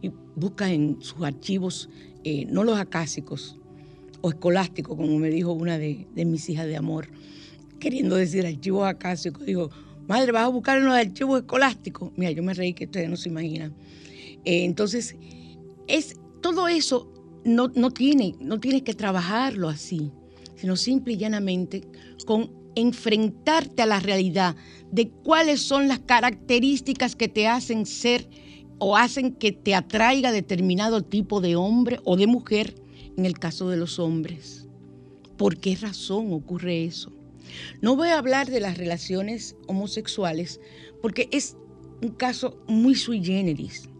[0.00, 1.90] y busca en sus archivos,
[2.24, 3.58] eh, no los acásicos
[4.22, 7.08] o escolásticos, como me dijo una de, mis hijas de amor,
[7.78, 9.44] queriendo decir archivos acásicos.
[9.46, 9.70] Digo,
[10.06, 12.12] madre, vas a buscar en los archivos escolásticos.
[12.16, 13.74] Mira, yo me reí que ustedes no se imaginan.
[14.44, 15.16] Eh, entonces,
[15.86, 17.12] es todo eso
[17.44, 20.12] no, no, tiene, no tienes que trabajarlo así,
[20.56, 21.82] sino simple y llanamente
[22.26, 24.56] con enfrentarte a la realidad
[24.92, 28.28] de cuáles son las características que te hacen ser
[28.78, 32.74] o hacen que te atraiga determinado tipo de hombre o de mujer
[33.20, 34.66] en el caso de los hombres.
[35.36, 37.12] ¿Por qué razón ocurre eso?
[37.82, 40.58] No voy a hablar de las relaciones homosexuales
[41.02, 41.56] porque es
[42.02, 43.90] un caso muy sui generis.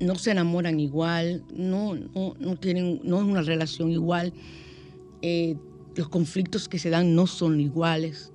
[0.00, 4.32] No se enamoran igual, no, no, tienen, no es una relación igual.
[5.22, 5.54] Eh,
[5.94, 8.32] los conflictos que se dan no son iguales.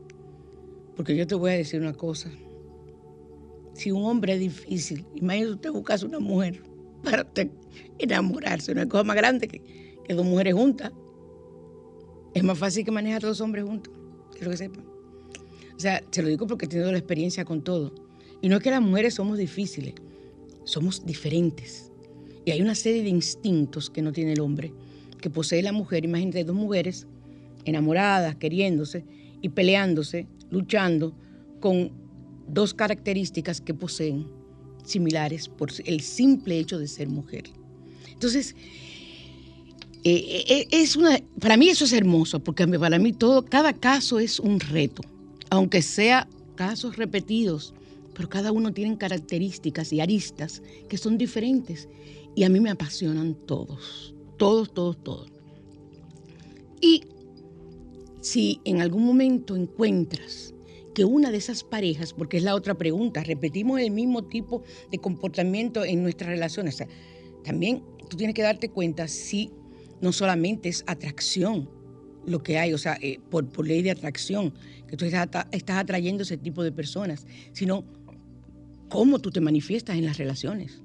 [0.96, 2.32] Porque yo te voy a decir una cosa.
[3.74, 6.71] Si un hombre es difícil, imagínate usted buscarse una mujer
[7.04, 7.28] para
[8.00, 9.62] enamorarse, una cosa más grande que,
[10.04, 10.92] que dos mujeres juntas.
[12.34, 13.94] Es más fácil que manejar dos hombres juntos,
[14.34, 14.86] quiero que sepan.
[15.76, 17.94] O sea, se lo digo porque he tenido la experiencia con todo.
[18.42, 19.96] Y no es que las mujeres somos difíciles,
[20.64, 21.92] somos diferentes.
[22.46, 24.74] Y hay una serie de instintos que no tiene el hombre,
[25.20, 26.06] que posee la mujer.
[26.06, 27.08] Imagínate dos mujeres
[27.66, 29.06] enamoradas, queriéndose
[29.42, 31.16] y peleándose, luchando
[31.60, 31.92] con
[32.48, 34.28] dos características que poseen
[34.84, 37.46] similares por el simple hecho de ser mujer.
[38.12, 38.56] Entonces,
[40.04, 43.74] eh, eh, eh, es una, para mí eso es hermoso, porque para mí todo, cada
[43.74, 45.04] caso es un reto,
[45.50, 47.74] aunque sea casos repetidos,
[48.14, 51.88] pero cada uno tiene características y aristas que son diferentes
[52.36, 55.32] y a mí me apasionan todos, todos, todos, todos.
[56.82, 57.04] Y
[58.22, 60.54] si en algún momento encuentras
[60.94, 64.98] que una de esas parejas, porque es la otra pregunta, repetimos el mismo tipo de
[64.98, 66.84] comportamiento en nuestras relaciones,
[67.44, 69.52] también tú tienes que darte cuenta si
[70.02, 71.70] no solamente es atracción
[72.26, 74.54] lo que hay, o sea, eh, por, ley de atracción,
[74.88, 77.84] que tú estás, estás atrayendo ese tipo de personas, sino
[78.90, 80.84] cómo tú te manifiestas en las relaciones,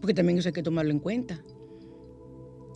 [0.00, 1.42] porque también eso hay que tomarlo en cuenta.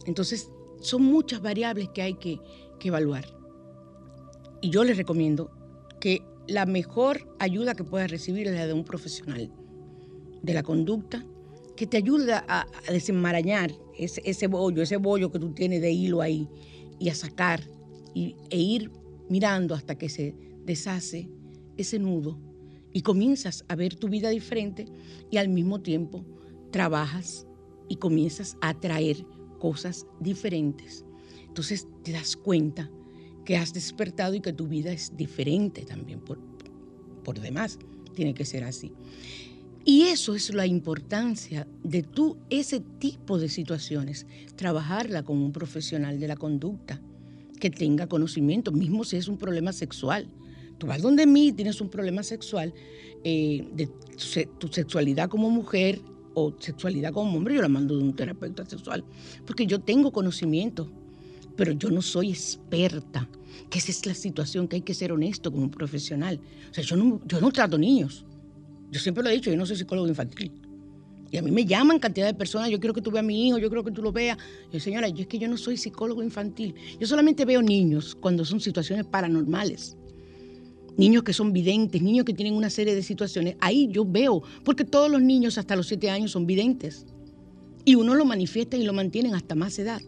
[0.07, 2.39] Entonces, son muchas variables que hay que,
[2.79, 3.27] que evaluar.
[4.63, 5.51] Y yo les recomiendo
[6.01, 9.53] que la mejor ayuda que puedas recibir es la de un profesional
[10.43, 11.25] de la conducta
[11.77, 16.21] que te ayuda a, desenmarañar ese, ese, bollo, ese bollo que tú tienes de hilo
[16.21, 16.49] ahí
[16.99, 17.63] y a sacar
[18.15, 18.91] y, e ir
[19.29, 20.35] mirando hasta que se
[20.65, 21.31] deshace
[21.77, 22.37] ese nudo
[22.93, 24.87] y comienzas a ver tu vida diferente
[25.31, 26.25] y al mismo tiempo
[26.73, 27.47] trabajas
[27.89, 29.25] y comienzas a atraer
[29.61, 31.05] cosas diferentes.
[31.47, 32.91] Entonces te das cuenta
[33.51, 36.39] que has despertado y que tu vida es diferente también por,
[37.25, 37.81] por demás.
[38.15, 38.93] Tiene que ser así.
[39.85, 46.21] Y eso es la importancia de tú, ese tipo de situaciones, trabajarla con un profesional
[46.21, 47.03] de la conducta,
[47.59, 50.29] que tenga conocimiento, mismo si es un problema sexual.
[50.79, 52.73] Tú vas donde mí, tienes un problema sexual,
[53.25, 53.89] eh, de
[54.61, 56.01] tu sexualidad como mujer
[56.35, 59.03] o sexualidad como hombre, yo la mando de un terapeuta sexual,
[59.45, 60.89] porque yo tengo conocimiento,
[61.57, 63.29] pero yo no soy experta,
[63.69, 66.41] que esa es la situación que hay que ser honesto como profesional.
[66.71, 68.25] O sea, yo no, yo no trato niños
[68.91, 70.51] yo siempre lo he dicho, yo no soy psicólogo infantil.
[71.31, 73.49] Y a mí me llaman cantidad de personas, yo quiero que tú veas a mi
[73.49, 74.37] hijo, yo quiero que tú lo veas.
[74.73, 76.75] Yo, señora, yo es que yo no soy psicólogo infantil.
[76.99, 79.97] Yo solamente veo niños cuando son situaciones paranormales.
[80.97, 83.55] Niños que son videntes, niños que tienen una serie de situaciones.
[83.61, 87.07] Ahí yo veo, porque todos los niños hasta los siete años son videntes.
[87.85, 90.03] Y uno lo manifiesta y lo mantienen hasta más edad.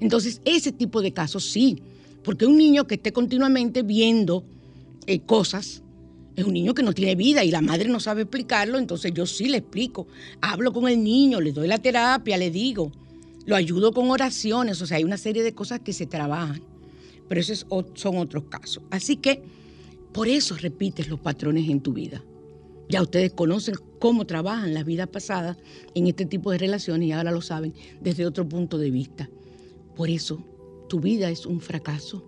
[0.00, 1.82] Entonces, ese tipo de casos sí,
[2.22, 4.44] porque un niño que esté continuamente viendo
[5.06, 5.82] eh, cosas,
[6.36, 9.26] es un niño que no tiene vida y la madre no sabe explicarlo, entonces yo
[9.26, 10.06] sí le explico.
[10.42, 12.92] Hablo con el niño, le doy la terapia, le digo,
[13.46, 16.60] lo ayudo con oraciones, o sea, hay una serie de cosas que se trabajan,
[17.28, 18.82] pero esos son otros casos.
[18.90, 19.42] Así que
[20.12, 22.22] por eso repites los patrones en tu vida.
[22.88, 25.56] Ya ustedes conocen cómo trabajan la vida pasada
[25.94, 29.28] en este tipo de relaciones y ahora lo saben desde otro punto de vista.
[29.96, 30.44] Por eso
[30.88, 32.24] tu vida es un fracaso,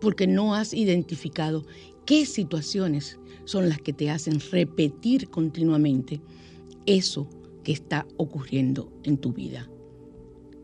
[0.00, 1.64] porque no has identificado
[2.04, 6.20] qué situaciones son las que te hacen repetir continuamente
[6.86, 7.28] eso
[7.64, 9.70] que está ocurriendo en tu vida.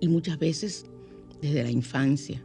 [0.00, 0.84] Y muchas veces
[1.40, 2.44] desde la infancia,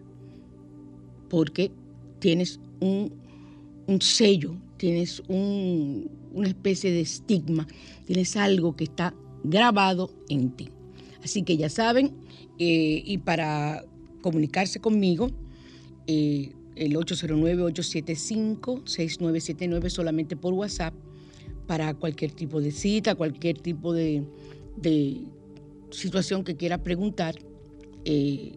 [1.30, 1.72] porque
[2.20, 3.12] tienes un,
[4.00, 7.68] sello, tienes una especie de estigma,
[8.06, 9.14] tienes algo que está
[9.44, 10.70] grabado en ti.
[11.24, 12.16] Así que ya saben,
[12.58, 13.86] eh, y para
[14.22, 15.30] comunicarse conmigo,
[16.08, 20.96] eh, el 809-875-6979 solamente por WhatsApp
[21.68, 24.24] para cualquier tipo de cita, cualquier tipo de,
[25.92, 27.36] situación que quiera preguntar.
[28.06, 28.54] Eh,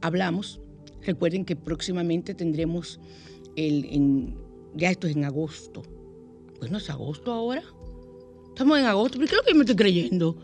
[0.00, 0.60] hablamos.
[1.02, 3.00] Recuerden que próximamente tendremos
[3.56, 4.32] el,
[4.74, 5.82] ya esto es en agosto.
[6.60, 7.62] Bueno, es agosto ahora.
[8.48, 10.36] Estamos en agosto, pero creo que me estoy creyendo.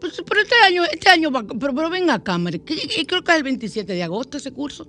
[0.00, 3.36] Pues, pero este año, este año va, pero, pero venga a cámara, creo que es
[3.36, 4.88] el 27 de agosto ese curso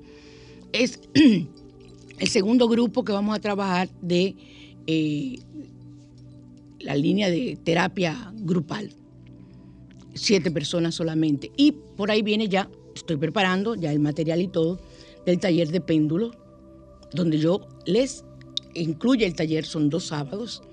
[0.72, 4.36] es el segundo grupo que vamos a trabajar de
[4.88, 5.40] eh,
[6.80, 8.92] la línea de terapia grupal.
[10.14, 11.52] Siete personas solamente.
[11.56, 14.80] Y por ahí viene ya, estoy preparando ya el material y todo,
[15.26, 16.32] del taller de péndulo,
[17.14, 18.24] donde yo les
[18.74, 20.64] incluye el taller, son dos sábados,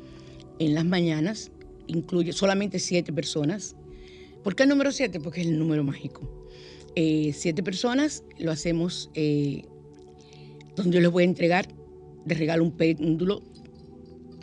[0.59, 1.51] en las mañanas,
[1.87, 3.77] incluye solamente siete personas.
[4.47, 5.19] ¿Por qué el número siete?
[5.19, 6.21] Porque es el número mágico.
[6.95, 9.65] Eh, siete personas, lo hacemos eh,
[10.77, 11.67] donde yo les voy a entregar
[12.25, 13.43] de regalo un péndulo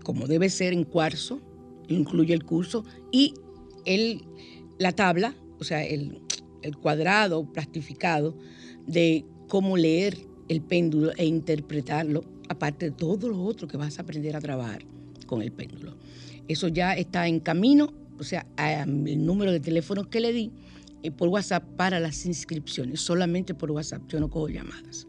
[0.03, 1.39] como debe ser en cuarzo,
[1.87, 2.83] incluye el curso,
[3.13, 3.33] y
[3.85, 4.25] el,
[4.77, 6.19] la tabla, o sea, el,
[6.63, 8.37] el cuadrado plastificado
[8.85, 10.17] de cómo leer
[10.49, 14.83] el péndulo e interpretarlo, aparte de todo lo otro que vas a aprender a trabajar
[15.27, 15.95] con el péndulo.
[16.49, 20.51] Eso ya está en camino, o sea, el número de teléfono que le di
[21.01, 25.07] eh, por WhatsApp para las inscripciones, solamente por WhatsApp, yo no cojo llamadas.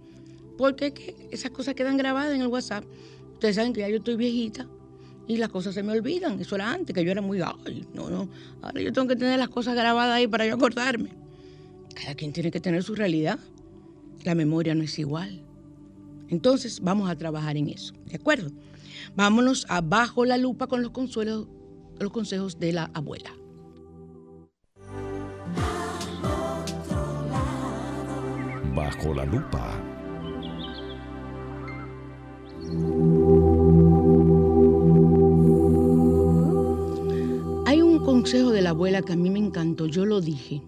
[0.58, 2.84] Porque que esas cosas quedan grabadas en el WhatsApp.
[3.32, 4.68] Ustedes saben que ya yo estoy viejita
[5.26, 6.40] y las cosas se me olvidan.
[6.40, 8.28] Eso era antes, que yo era muy, ay, no, no.
[8.62, 11.10] Ahora yo tengo que tener las cosas grabadas ahí para yo acordarme.
[11.94, 13.38] Cada quien tiene que tener su realidad.
[14.24, 15.42] La memoria no es igual.
[16.28, 18.50] Entonces vamos a trabajar en eso, ¿de acuerdo?
[19.14, 21.46] Vámonos abajo la lupa con los consuelos,
[22.00, 23.30] los consejos de la abuela.
[28.74, 29.80] Bajo la lupa.
[37.66, 40.62] Hay un consejo de la abuela que a mí me encantó, yo lo dije,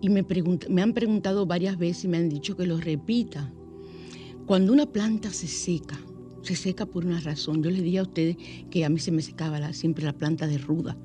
[0.00, 0.24] y me,
[0.68, 3.52] me han preguntado varias veces y me han dicho que lo repita.
[4.46, 5.98] Cuando una planta se seca,
[6.42, 7.62] se seca por una razón.
[7.62, 8.36] Yo les dije a ustedes
[8.70, 10.96] que a mí se me secaba siempre la planta de ruda.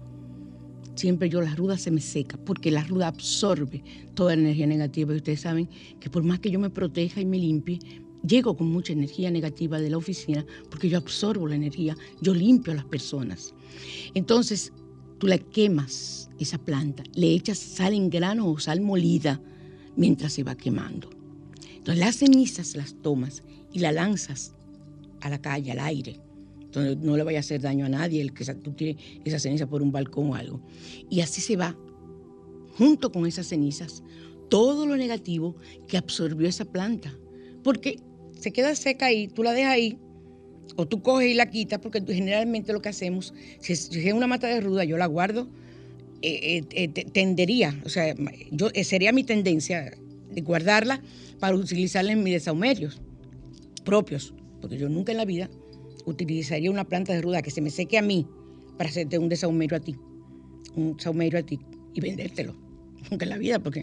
[0.96, 3.84] Siempre yo la ruda se me seca porque la ruda absorbe
[4.16, 5.14] toda la energía negativa.
[5.14, 5.70] Y ustedes saben
[6.00, 7.80] que por más que yo me proteja y me limpie,
[8.26, 12.74] llego con mucha energía negativa de la oficina porque yo absorbo la energía, yo limpio
[12.74, 13.54] a las personas.
[14.16, 14.74] Entonces,
[15.20, 19.40] tú la quemas, esa planta, le echas sal en grano o sal molida
[19.96, 21.10] mientras se va quemando.
[21.76, 24.57] Entonces las cenizas las tomas y las lanzas
[25.22, 26.20] a la calle, al aire,
[26.72, 29.68] donde no le vaya a hacer daño a nadie el que tú tires esa ceniza
[29.68, 30.62] por un balcón o algo.
[31.10, 31.78] Y así se va,
[32.78, 34.04] junto con esas cenizas,
[34.50, 35.56] todo lo negativo
[35.88, 37.14] que absorbió esa planta.
[37.64, 38.00] Porque
[38.40, 40.00] se queda seca ahí, tú la dejas ahí,
[40.76, 44.48] o tú coges y la quitas, porque generalmente lo que hacemos, si es una mata
[44.48, 45.50] de ruda, yo la guardo,
[46.22, 48.16] eh, eh, eh, tendería, o sea,
[48.52, 49.96] yo, sería mi tendencia
[50.32, 51.02] de guardarla
[51.40, 53.00] para utilizarla en mis desahumerios
[53.84, 55.50] propios porque yo nunca en la vida
[56.06, 58.26] utilizaría una planta de ruda que se me seque a mí
[58.78, 59.96] para hacerte un desahumerio a ti,
[60.76, 61.60] un saumerio a ti
[61.94, 62.56] y vendértelo.
[63.12, 63.82] Nunca en la vida, porque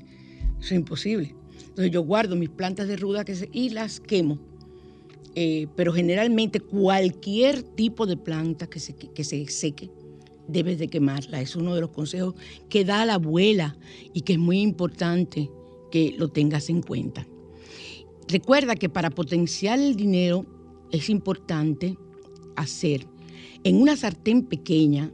[0.59, 1.35] eso es imposible.
[1.61, 4.39] Entonces yo guardo mis plantas de ruda que y las quemo.
[5.37, 9.91] Eh, pero generalmente cualquier tipo de planta que se, que se seque,
[10.47, 11.41] debes de quemarla.
[11.41, 12.35] Es uno de los consejos
[12.69, 13.77] que da la abuela
[14.13, 15.51] y que es muy importante
[15.91, 17.27] que lo tengas en cuenta.
[18.29, 20.47] Recuerda que para potenciar el dinero
[20.91, 21.97] es importante
[22.57, 23.07] hacer
[23.65, 25.11] en una sartén pequeña,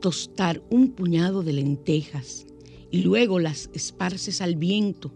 [0.00, 2.46] tostar un puñado de lentejas
[2.90, 5.12] y luego las esparces al viento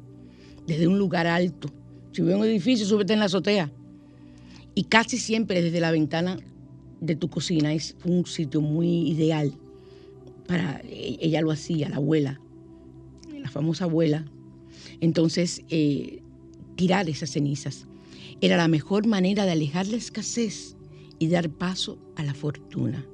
[0.66, 1.68] desde un lugar alto.
[2.12, 3.72] Si ve un edificio, súbete en la azotea.
[4.74, 6.38] Y casi siempre desde la ventana
[7.00, 9.52] de tu cocina es un sitio muy ideal
[10.46, 12.40] para e-, ella lo hacía, la abuela,
[13.32, 14.24] la famosa abuela.
[15.00, 16.22] Entonces, eh,
[16.76, 17.86] tirar esas cenizas
[18.40, 20.76] era la mejor manera de alejar la escasez
[21.18, 23.06] y dar paso a la fortuna.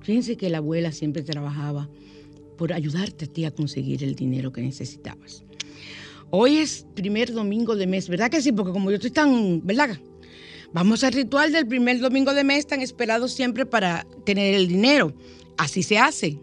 [0.00, 1.88] Fíjense que la abuela siempre trabajaba
[2.56, 5.44] por ayudarte a ti a conseguir el dinero que necesitabas.
[6.30, 8.52] Hoy es primer domingo de mes, ¿verdad que sí?
[8.52, 9.98] Porque como yo estoy tan, ¿verdad?
[10.72, 15.12] Vamos al ritual del primer domingo de mes, tan esperado siempre para tener el dinero.
[15.58, 16.38] Así se hace.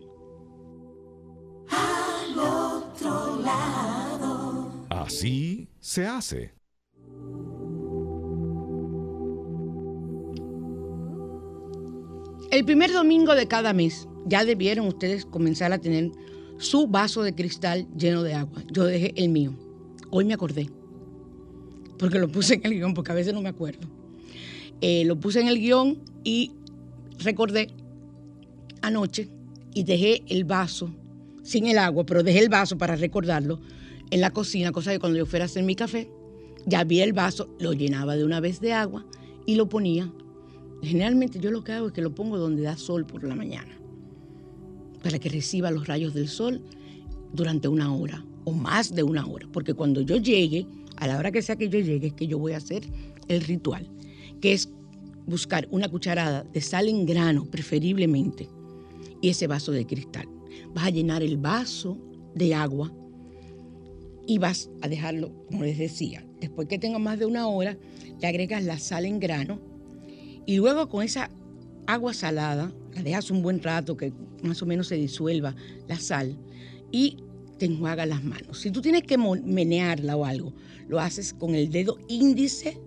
[1.70, 4.86] Al otro lado.
[4.90, 6.57] Así se hace.
[12.50, 16.12] El primer domingo de cada mes ya debieron ustedes comenzar a tener
[16.58, 18.64] su vaso de cristal lleno de agua.
[18.72, 19.54] Yo dejé el mío.
[20.12, 20.70] Hoy me acordé.
[22.00, 23.88] Porque lo puse en el guion, porque a veces no me acuerdo.
[24.80, 26.54] Eh, lo puse en el guion y
[27.20, 27.68] recordé
[28.82, 29.28] anoche
[29.74, 30.90] y dejé el vaso
[31.44, 33.60] sin el agua, pero dejé el vaso para recordarlo
[34.10, 36.10] en la cocina, cosa que cuando yo fuera a hacer mi café,
[36.66, 39.06] ya vi el vaso, lo llenaba de una vez de agua
[39.46, 40.12] y lo ponía
[40.82, 43.78] Generalmente yo lo que hago es que lo pongo donde da sol por la mañana,
[45.02, 46.62] para que reciba los rayos del sol
[47.34, 50.66] durante una hora o más de una hora, porque cuando yo llegue,
[50.96, 52.84] a la hora que sea que yo llegue, es que yo voy a hacer
[53.28, 53.90] el ritual,
[54.40, 54.70] que es
[55.26, 58.48] buscar una cucharada de sal en grano, preferiblemente,
[59.22, 60.28] y ese vaso de cristal.
[60.74, 61.98] Vas a llenar el vaso
[62.36, 62.92] de agua
[64.26, 67.78] y vas a dejarlo, como les decía, después que tenga más de una hora,
[68.20, 69.60] le agregas la sal en grano
[70.48, 71.30] y luego con esa
[71.88, 75.54] agua salada, la dejas un buen rato que más o menos se disuelva
[75.88, 76.38] la sal
[76.90, 77.18] y
[77.60, 78.60] te enjuagas las manos.
[78.60, 80.54] Si tú tienes que menearla o algo,
[80.88, 82.80] lo haces con el dedo índice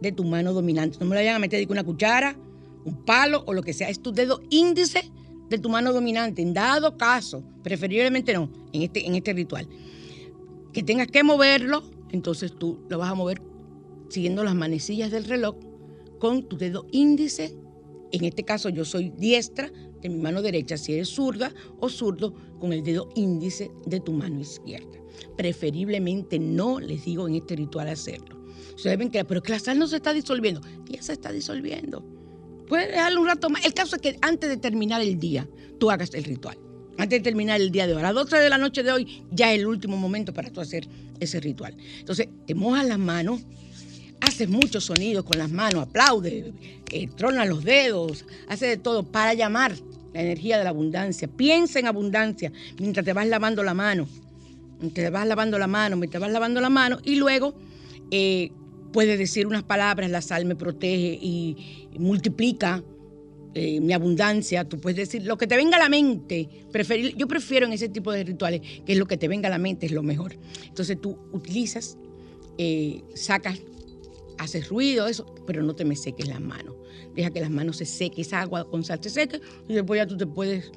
[0.00, 0.98] de tu mano dominante.
[1.00, 2.38] No me lo vayan a meter con una cuchara,
[2.84, 3.88] un palo o lo que sea.
[3.88, 5.10] Es tu dedo índice
[5.50, 6.40] de tu mano dominante.
[6.40, 9.68] En dado caso, preferiblemente no, en este, en este ritual,
[10.72, 13.42] que tengas que moverlo, entonces tú lo vas a mover
[14.08, 15.56] siguiendo las manecillas del reloj
[16.18, 17.54] con tu dedo índice.
[18.12, 22.34] En este caso yo soy diestra de mi mano derecha, si eres zurda o zurdo,
[22.58, 24.98] con el dedo índice de tu mano izquierda.
[25.36, 28.38] Preferiblemente no les digo en este ritual hacerlo.
[28.74, 30.60] Ustedes ven que, pero que la sal no se está disolviendo.
[30.88, 32.04] Ya se está disolviendo.
[32.68, 33.64] Puedes dejarlo un rato más.
[33.64, 35.48] El caso es que antes de terminar el día,
[35.78, 36.58] tú hagas el ritual.
[36.98, 38.00] Antes de terminar el día de hoy.
[38.00, 40.60] A las 12 de la noche de hoy ya es el último momento para tú
[40.60, 40.88] hacer
[41.20, 41.76] ese ritual.
[41.98, 43.40] Entonces, te mojas las manos,
[44.20, 46.52] haces muchos sonidos con las manos, aplaude,
[46.92, 49.74] eh, trona los dedos, hace de todo para llamar
[50.12, 51.28] la energía de la abundancia.
[51.28, 54.08] Piensa en abundancia mientras te vas lavando la mano.
[54.80, 57.54] Mientras te vas lavando la mano, mientras te vas lavando la mano y luego
[58.10, 58.52] eh,
[58.92, 62.84] puedes decir unas palabras, la sal me protege y, multiplica
[63.54, 64.64] eh, mi abundancia.
[64.64, 66.48] Tú puedes decir lo que te venga a la mente.
[67.16, 69.58] yo prefiero en ese tipo de rituales que es lo que te venga a la
[69.58, 70.36] mente es lo mejor.
[70.64, 71.98] Entonces tú utilizas,
[73.14, 73.60] sacas
[74.38, 76.74] haces ruido, eso, pero no te me seques las manos.
[77.14, 80.06] Deja que las manos se sequen, esa agua con sal se seque y después ya
[80.06, 80.70] tú te puedes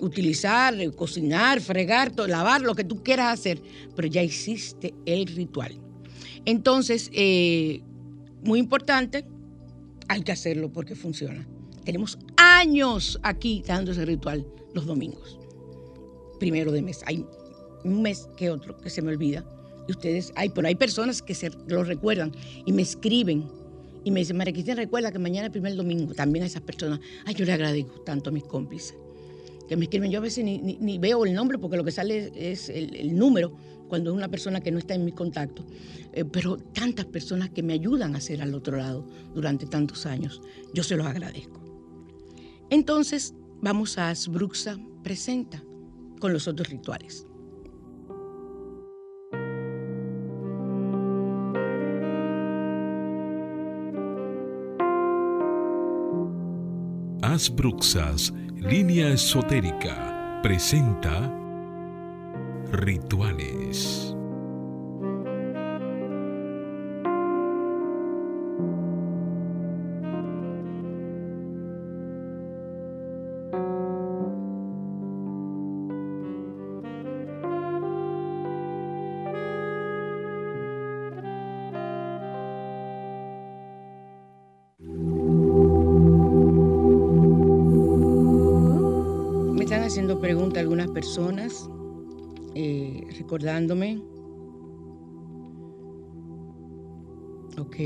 [0.00, 3.62] utilizar, eh, cocinar, fregar, lavar, lo que tú quieras hacer,
[3.94, 5.78] pero ya hiciste el ritual.
[6.44, 7.82] Entonces, eh,
[8.42, 9.24] muy importante,
[10.08, 11.46] hay que hacerlo porque funciona.
[11.84, 15.38] Tenemos años aquí dando ese ritual los domingos,
[16.38, 17.02] primero de mes.
[17.06, 17.24] Hay
[17.84, 19.44] un mes que otro que se me olvida
[19.88, 22.32] ustedes, hay, pero hay personas que se lo recuerdan
[22.64, 23.44] y me escriben
[24.04, 26.12] y me dicen, María Cristina, recuerda que mañana es el primer domingo.
[26.14, 28.96] También a esas personas, ay, yo le agradezco tanto a mis cómplices
[29.68, 30.10] que me escriben.
[30.10, 33.56] Yo a veces ni, veo el nombre porque lo que sale es el, número
[33.88, 35.64] cuando es una persona que no está en mis contactos.
[36.12, 40.42] Eh, pero tantas personas que me ayudan a ser al otro lado durante tantos años,
[40.74, 41.60] yo se los agradezco.
[42.70, 45.62] Entonces, vamos a Asbruxa Presenta
[46.20, 47.26] con los otros rituales.
[57.48, 61.32] Bruxas, línea esotérica, presenta
[62.72, 64.11] Rituales.
[93.22, 94.02] Recordándome.
[97.56, 97.76] Ok.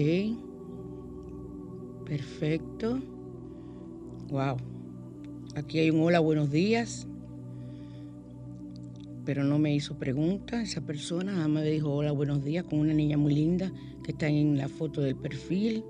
[2.07, 2.99] Perfecto.
[4.31, 4.57] Wow.
[5.55, 7.07] Aquí hay un hola, buenos días.
[9.27, 12.95] Pero no me hizo pregunta esa persona, nada me dijo hola, buenos días con una
[12.95, 13.73] niña muy linda
[14.05, 15.85] que está en la foto del perfil.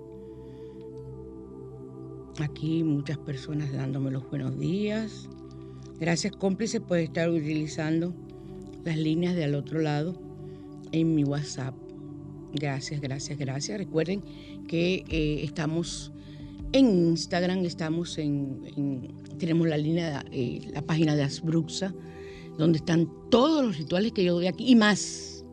[2.41, 5.29] Aquí muchas personas dándome los buenos días.
[6.01, 8.15] Gracias cómplices por estar utilizando
[8.87, 10.15] las líneas de al otro lado
[10.93, 11.75] en mi WhatsApp.
[12.55, 13.79] Gracias, gracias, gracias.
[13.79, 14.23] Recuerden
[14.69, 16.13] que eh, estamos
[16.73, 21.95] en Instagram, estamos en, tenemos la línea, eh, la página de Asbruxa,
[22.57, 25.45] donde están todos los rituales que yo doy aquí y más.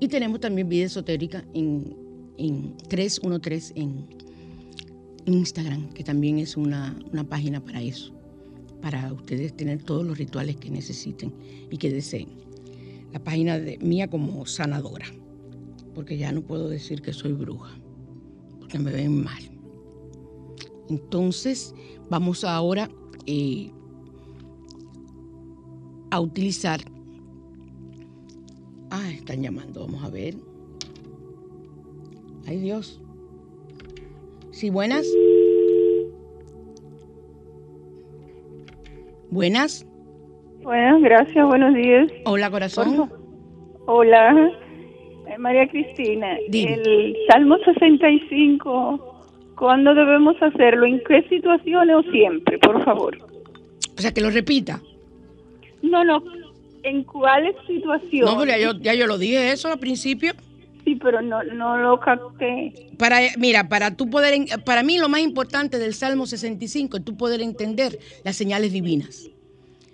[0.00, 1.96] Y tenemos también vida esotérica en,
[2.38, 4.06] en 313 en
[5.26, 8.12] Instagram, que también es una, una página para eso
[8.82, 11.32] para ustedes tener todos los rituales que necesiten
[11.70, 12.28] y que deseen.
[13.12, 15.06] La página de, mía como sanadora,
[15.94, 17.70] porque ya no puedo decir que soy bruja,
[18.58, 19.42] porque me ven mal.
[20.88, 21.74] Entonces,
[22.10, 22.90] vamos ahora
[23.26, 23.70] eh,
[26.10, 26.80] a utilizar...
[28.90, 30.36] Ah, están llamando, vamos a ver.
[32.46, 33.00] Ay Dios.
[34.50, 35.06] Sí, buenas.
[39.30, 39.86] Buenas.
[40.62, 42.08] Buenas, gracias, buenos días.
[42.24, 43.10] Hola, corazón.
[43.86, 44.52] Hola,
[45.26, 46.36] eh, María Cristina.
[46.52, 49.24] El Salmo 65,
[49.56, 50.86] ¿cuándo debemos hacerlo?
[50.86, 53.18] ¿En qué situaciones o siempre, por favor?
[53.96, 54.80] O sea, que lo repita.
[55.82, 56.22] No, no,
[56.84, 58.32] ¿en cuáles situaciones?
[58.32, 60.32] No, ya yo, ya yo lo dije eso al principio.
[60.84, 62.72] Sí, pero no, no lo capté.
[62.98, 67.16] Para, mira, para tú poder, para mí lo más importante del Salmo 65 es tú
[67.16, 69.31] poder entender las señales divinas.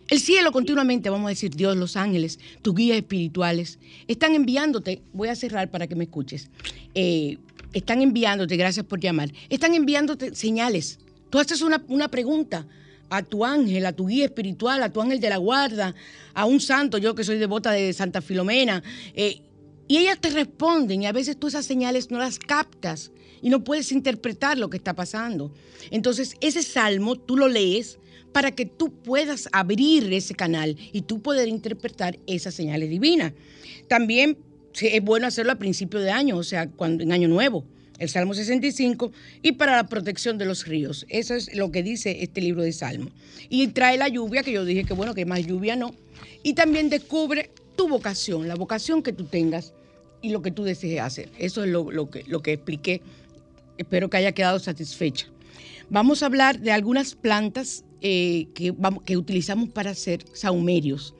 [0.09, 5.29] El cielo continuamente, vamos a decir, Dios, los ángeles, tus guías espirituales, están enviándote, voy
[5.29, 6.49] a cerrar para que me escuches,
[6.95, 7.37] eh,
[7.75, 10.99] están enviándote, gracias por llamar, están enviándote señales.
[11.29, 12.67] Tú haces una, una pregunta
[13.11, 15.95] a tu ángel, a tu guía espiritual, a tu ángel de la guarda,
[16.33, 18.83] a un santo, yo que soy devota de Santa Filomena,
[19.15, 19.43] eh,
[19.89, 23.11] y ellas te responden y a veces tú esas señales no las captas
[23.43, 25.53] y no puedes interpretar lo que está pasando.
[25.91, 27.99] Entonces ese salmo tú lo lees
[28.33, 33.33] para que tú puedas abrir ese canal y tú poder interpretar esas señales divinas.
[33.89, 34.39] También
[34.81, 37.65] es bueno hacerlo a principio de año, o sea, cuando, en año nuevo,
[37.99, 39.13] el Salmo 65,
[39.43, 41.05] y para la protección de los ríos.
[41.09, 43.11] Eso es lo que dice este libro de Salmo.
[43.49, 45.95] Y trae la lluvia, que yo dije que bueno, que más lluvia no.
[46.43, 49.73] Y también descubre tu vocación, la vocación que tú tengas
[50.23, 51.29] y lo que tú desees hacer.
[51.39, 53.03] Eso es lo, que, lo que expliqué.
[53.79, 55.27] Espero que haya quedado satisfecha.
[55.91, 61.15] Vamos a hablar de algunas plantas eh, que, vamos, que utilizamos para hacer saumerios,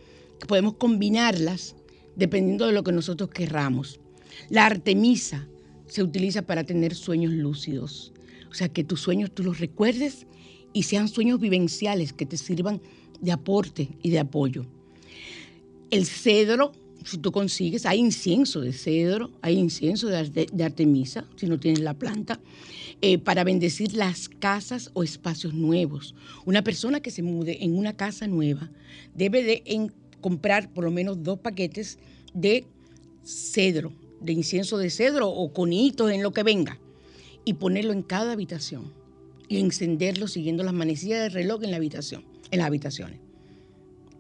[0.47, 1.75] podemos combinarlas
[2.17, 4.01] dependiendo de lo que nosotros querramos.
[4.49, 5.49] La artemisa
[5.87, 8.13] se utiliza para tener sueños lúcidos,
[8.51, 10.27] o sea, que tus sueños tú los recuerdes
[10.73, 12.81] y sean sueños vivenciales que te sirvan
[13.21, 14.67] de aporte y de apoyo.
[15.91, 16.73] El cedro
[17.05, 21.95] si tú consigues, hay incienso de cedro, hay incienso de, artemisa, si no tienes la
[21.95, 22.41] planta,
[23.01, 26.15] eh, para bendecir las casas o espacios nuevos.
[26.45, 28.71] Una persona que se mude en una casa nueva
[29.15, 29.91] debe de
[30.21, 31.99] comprar por lo menos dos paquetes
[32.35, 32.67] de
[33.25, 36.79] cedro, de incienso de cedro o conitos, en lo que venga,
[37.45, 38.93] y ponerlo en cada habitación
[39.49, 43.21] y encenderlo siguiendo las manecillas del reloj en la habitación, en las habitaciones.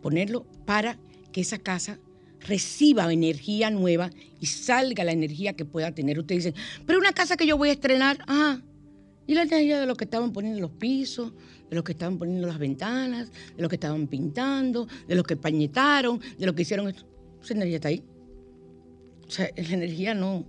[0.03, 0.99] Ponerlo para
[1.33, 1.99] que esa casa
[2.41, 4.11] reciba energía nueva
[4.41, 6.18] y salga la energía que pueda tener.
[6.18, 8.61] Ustedes dicen, pero una casa que yo voy a estrenar, ah,
[9.29, 11.33] y la energía de los que estaban poniendo los pisos,
[11.68, 15.37] de los que estaban poniendo las ventanas, de los que estaban pintando, de los que
[15.37, 17.05] pañetaron, de los que hicieron esto.
[17.45, 18.03] Esa energía está ahí.
[19.26, 20.47] O sea, la energía no,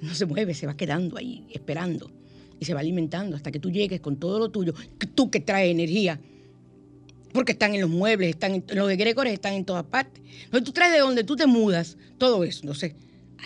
[0.00, 2.10] no se mueve, se va quedando ahí, esperando.
[2.58, 4.72] Y se va alimentando hasta que tú llegues con todo lo tuyo,
[5.14, 6.18] tú que traes energía
[7.34, 10.22] porque están en los muebles, están en, los egregores están en todas partes.
[10.44, 12.60] Entonces tú traes de donde tú te mudas todo eso.
[12.62, 12.94] Entonces,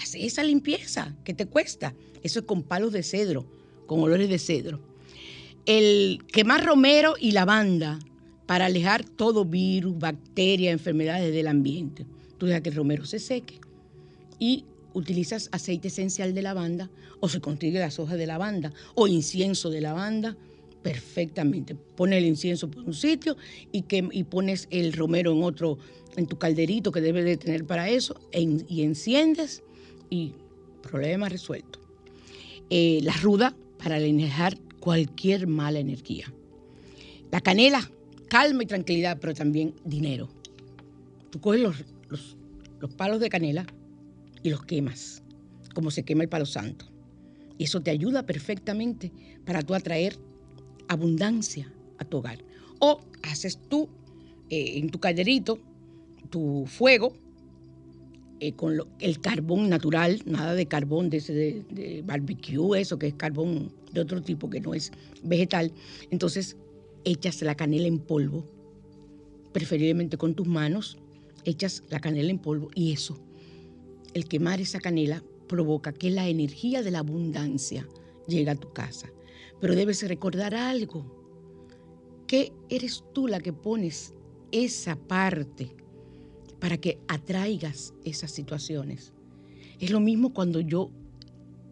[0.01, 1.93] hace esa limpieza que te cuesta.
[2.23, 3.47] Eso es con palos de cedro,
[3.91, 4.79] con olores de cedro.
[5.67, 7.99] El quemar romero y lavanda
[8.47, 12.07] para alejar todo virus, bacterias, enfermedades del ambiente.
[12.39, 13.59] Tú dejas que el romero se seque
[14.39, 14.65] y
[14.95, 16.89] utilizas aceite esencial de lavanda
[17.19, 20.37] o se consigue las hojas de lavanda o incienso de lavanda
[20.85, 21.75] perfectamente.
[21.75, 23.37] Pones el incienso por un sitio
[23.73, 25.79] y, que, y pones el romero en otro,
[26.17, 29.65] en tu calderito que debes de tener para eso, y enciendes
[30.11, 30.35] y
[30.81, 31.81] problema resuelto.
[32.71, 36.33] Eh, la ruda para alejar cualquier mala energía.
[37.31, 37.91] La canela,
[38.29, 40.29] calma y tranquilidad, pero también dinero.
[41.31, 42.37] Tú coges los, los,
[42.81, 43.67] los palos de canela
[44.43, 45.23] y los quemas,
[45.75, 46.87] como se quema el palo santo.
[47.59, 49.13] Y eso te ayuda perfectamente
[49.45, 50.19] para tú atraer
[50.89, 52.39] abundancia a tu hogar.
[52.79, 53.89] O haces tú
[54.49, 55.59] eh, en tu calderito
[56.31, 57.15] tu fuego
[58.43, 63.15] eh, con el carbón natural, nada de carbón de, ese de, barbecue, eso que es
[63.15, 65.73] carbón de otro tipo que no es vegetal.
[66.11, 66.57] Entonces
[67.05, 68.47] echas la canela en polvo,
[69.53, 70.97] preferiblemente con tus manos,
[71.45, 73.21] echas la canela en polvo y eso,
[74.15, 77.87] el quemar esa canela provoca que la energía de la abundancia
[78.27, 79.11] llegue a tu casa.
[79.61, 81.05] Pero debes recordar algo,
[82.27, 84.15] que eres tú la que pones
[84.51, 85.77] esa parte
[86.61, 89.13] para que atraigas esas situaciones.
[89.81, 90.91] Es lo mismo cuando yo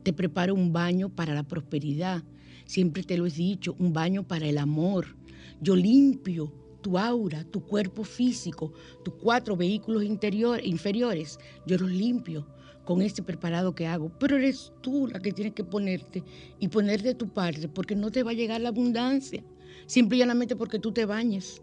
[0.03, 2.25] te preparo un baño para la prosperidad.
[2.65, 5.17] Siempre te lo he dicho, un baño para el amor.
[5.61, 8.73] Yo limpio tu aura, tu cuerpo físico,
[9.05, 11.39] tus cuatro vehículos inferiores.
[11.67, 12.47] Yo los limpio
[12.85, 16.25] con este preparado que hago, pero eres tú la que tienes que ponerte
[16.59, 19.45] y poner de tu parte, porque no te va a llegar la abundancia,
[19.85, 21.61] simple y llanamente porque tú te bañes.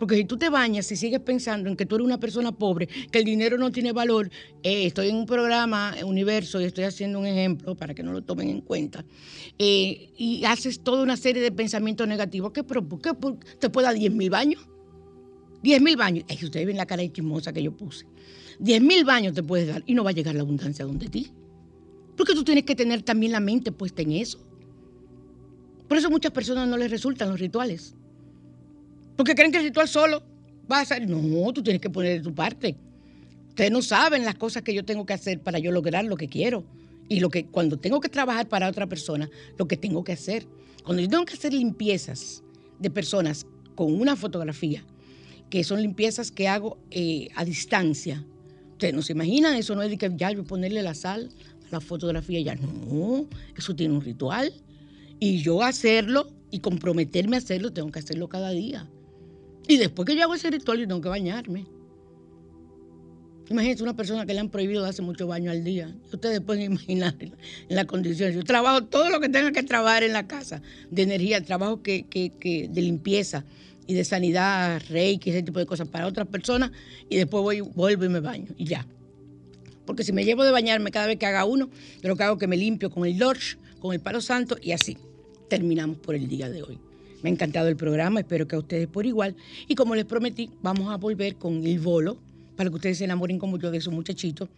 [0.00, 2.86] Porque si tú te bañas y sigues pensando en que tú eres una persona pobre,
[2.86, 4.30] que el dinero no tiene valor,
[4.62, 8.22] eh, estoy en un programa, Universo, y estoy haciendo un ejemplo para que no lo
[8.22, 9.04] tomen en cuenta,
[9.58, 13.12] eh, y haces toda una serie de pensamientos negativos, ¿qué, qué,
[13.58, 14.66] te puede dar 10 mil baños?
[15.62, 16.24] 10 mil baños.
[16.28, 18.06] Es que ustedes ven la cara de chismosa que yo puse.
[18.58, 21.30] 10 mil baños te puedes dar y no va a llegar la abundancia donde ti.
[22.16, 24.38] Porque tú tienes que tener también la mente puesta en eso.
[25.88, 27.94] Por eso a muchas personas no les resultan los rituales.
[29.20, 30.22] Porque creen que el ritual solo
[30.72, 31.06] va a ser.
[31.06, 32.74] No, tú tienes que poner de tu parte.
[33.50, 36.26] Ustedes no saben las cosas que yo tengo que hacer para yo lograr lo que
[36.26, 36.64] quiero.
[37.06, 40.46] Y lo que cuando tengo que trabajar para otra persona, lo que tengo que hacer.
[40.84, 42.42] Cuando yo tengo que hacer limpiezas
[42.78, 43.44] de personas
[43.74, 44.86] con una fotografía,
[45.50, 48.24] que son limpiezas que hago eh, a distancia.
[48.72, 51.28] Ustedes no se imaginan, eso no es de que ya yo ponerle la sal
[51.68, 54.50] a la fotografía, ya no, eso tiene un ritual.
[55.18, 58.88] Y yo hacerlo y comprometerme a hacerlo, tengo que hacerlo cada día.
[59.70, 61.64] Y después que yo hago ese ritual, yo tengo que bañarme.
[63.50, 65.94] Imagínense una persona que le han prohibido darse mucho baño al día.
[66.12, 67.36] Ustedes pueden imaginar en
[67.68, 68.32] la condición.
[68.32, 70.60] Yo trabajo todo lo que tenga que trabajar en la casa,
[70.90, 72.04] de energía, trabajo que,
[72.68, 73.44] de limpieza
[73.86, 76.72] y de sanidad, reiki, ese tipo de cosas para otras personas,
[77.08, 78.84] y después voy, vuelvo y me baño, y ya.
[79.86, 81.70] Porque si me llevo de bañarme cada vez que haga uno,
[82.02, 84.56] yo lo que hago es que me limpio con el Lodge, con el palo santo,
[84.60, 84.98] y así
[85.48, 86.89] terminamos por el día de hoy.
[87.22, 89.36] Me ha encantado el programa, espero que a ustedes por igual.
[89.68, 92.18] Y como les prometí, vamos a volver con el bolo,
[92.56, 94.48] para que ustedes se enamoren como yo de esos muchachitos.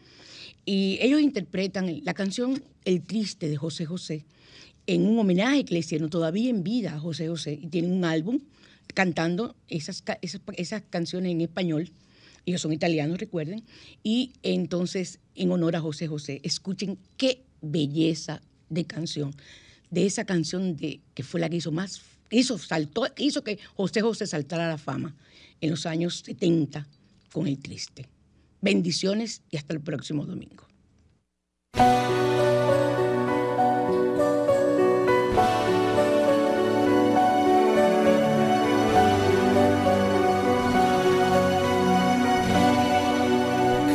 [0.65, 4.25] Y ellos interpretan la canción El Triste de José José
[4.87, 7.59] en un homenaje que le hicieron todavía en vida a José José.
[7.61, 8.41] Y tienen un álbum
[8.95, 11.91] cantando esas, esas, canciones en español.
[12.47, 13.63] Ellos son italianos, recuerden.
[14.03, 19.35] Y entonces, en honor a José José, escuchen qué belleza de canción.
[19.91, 22.01] De esa canción de, que fue la que hizo más
[22.33, 25.15] hizo, saltó, hizo que José José saltara a la fama
[25.61, 26.87] en los años 70
[27.33, 28.09] con el triste.
[28.61, 30.67] Bendiciones y hasta el próximo domingo.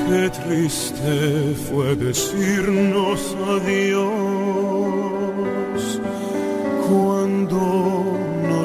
[0.10, 4.78] Qué triste fue decirnos adiós
[6.88, 7.97] cuando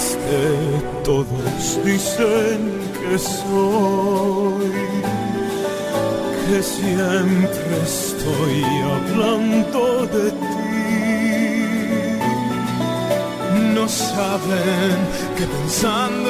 [0.00, 0.40] triste
[1.04, 4.72] todos dicen que soy,
[6.46, 10.46] que siempre estoy hablando de ti.
[13.74, 14.96] No saben
[15.36, 16.29] que pensando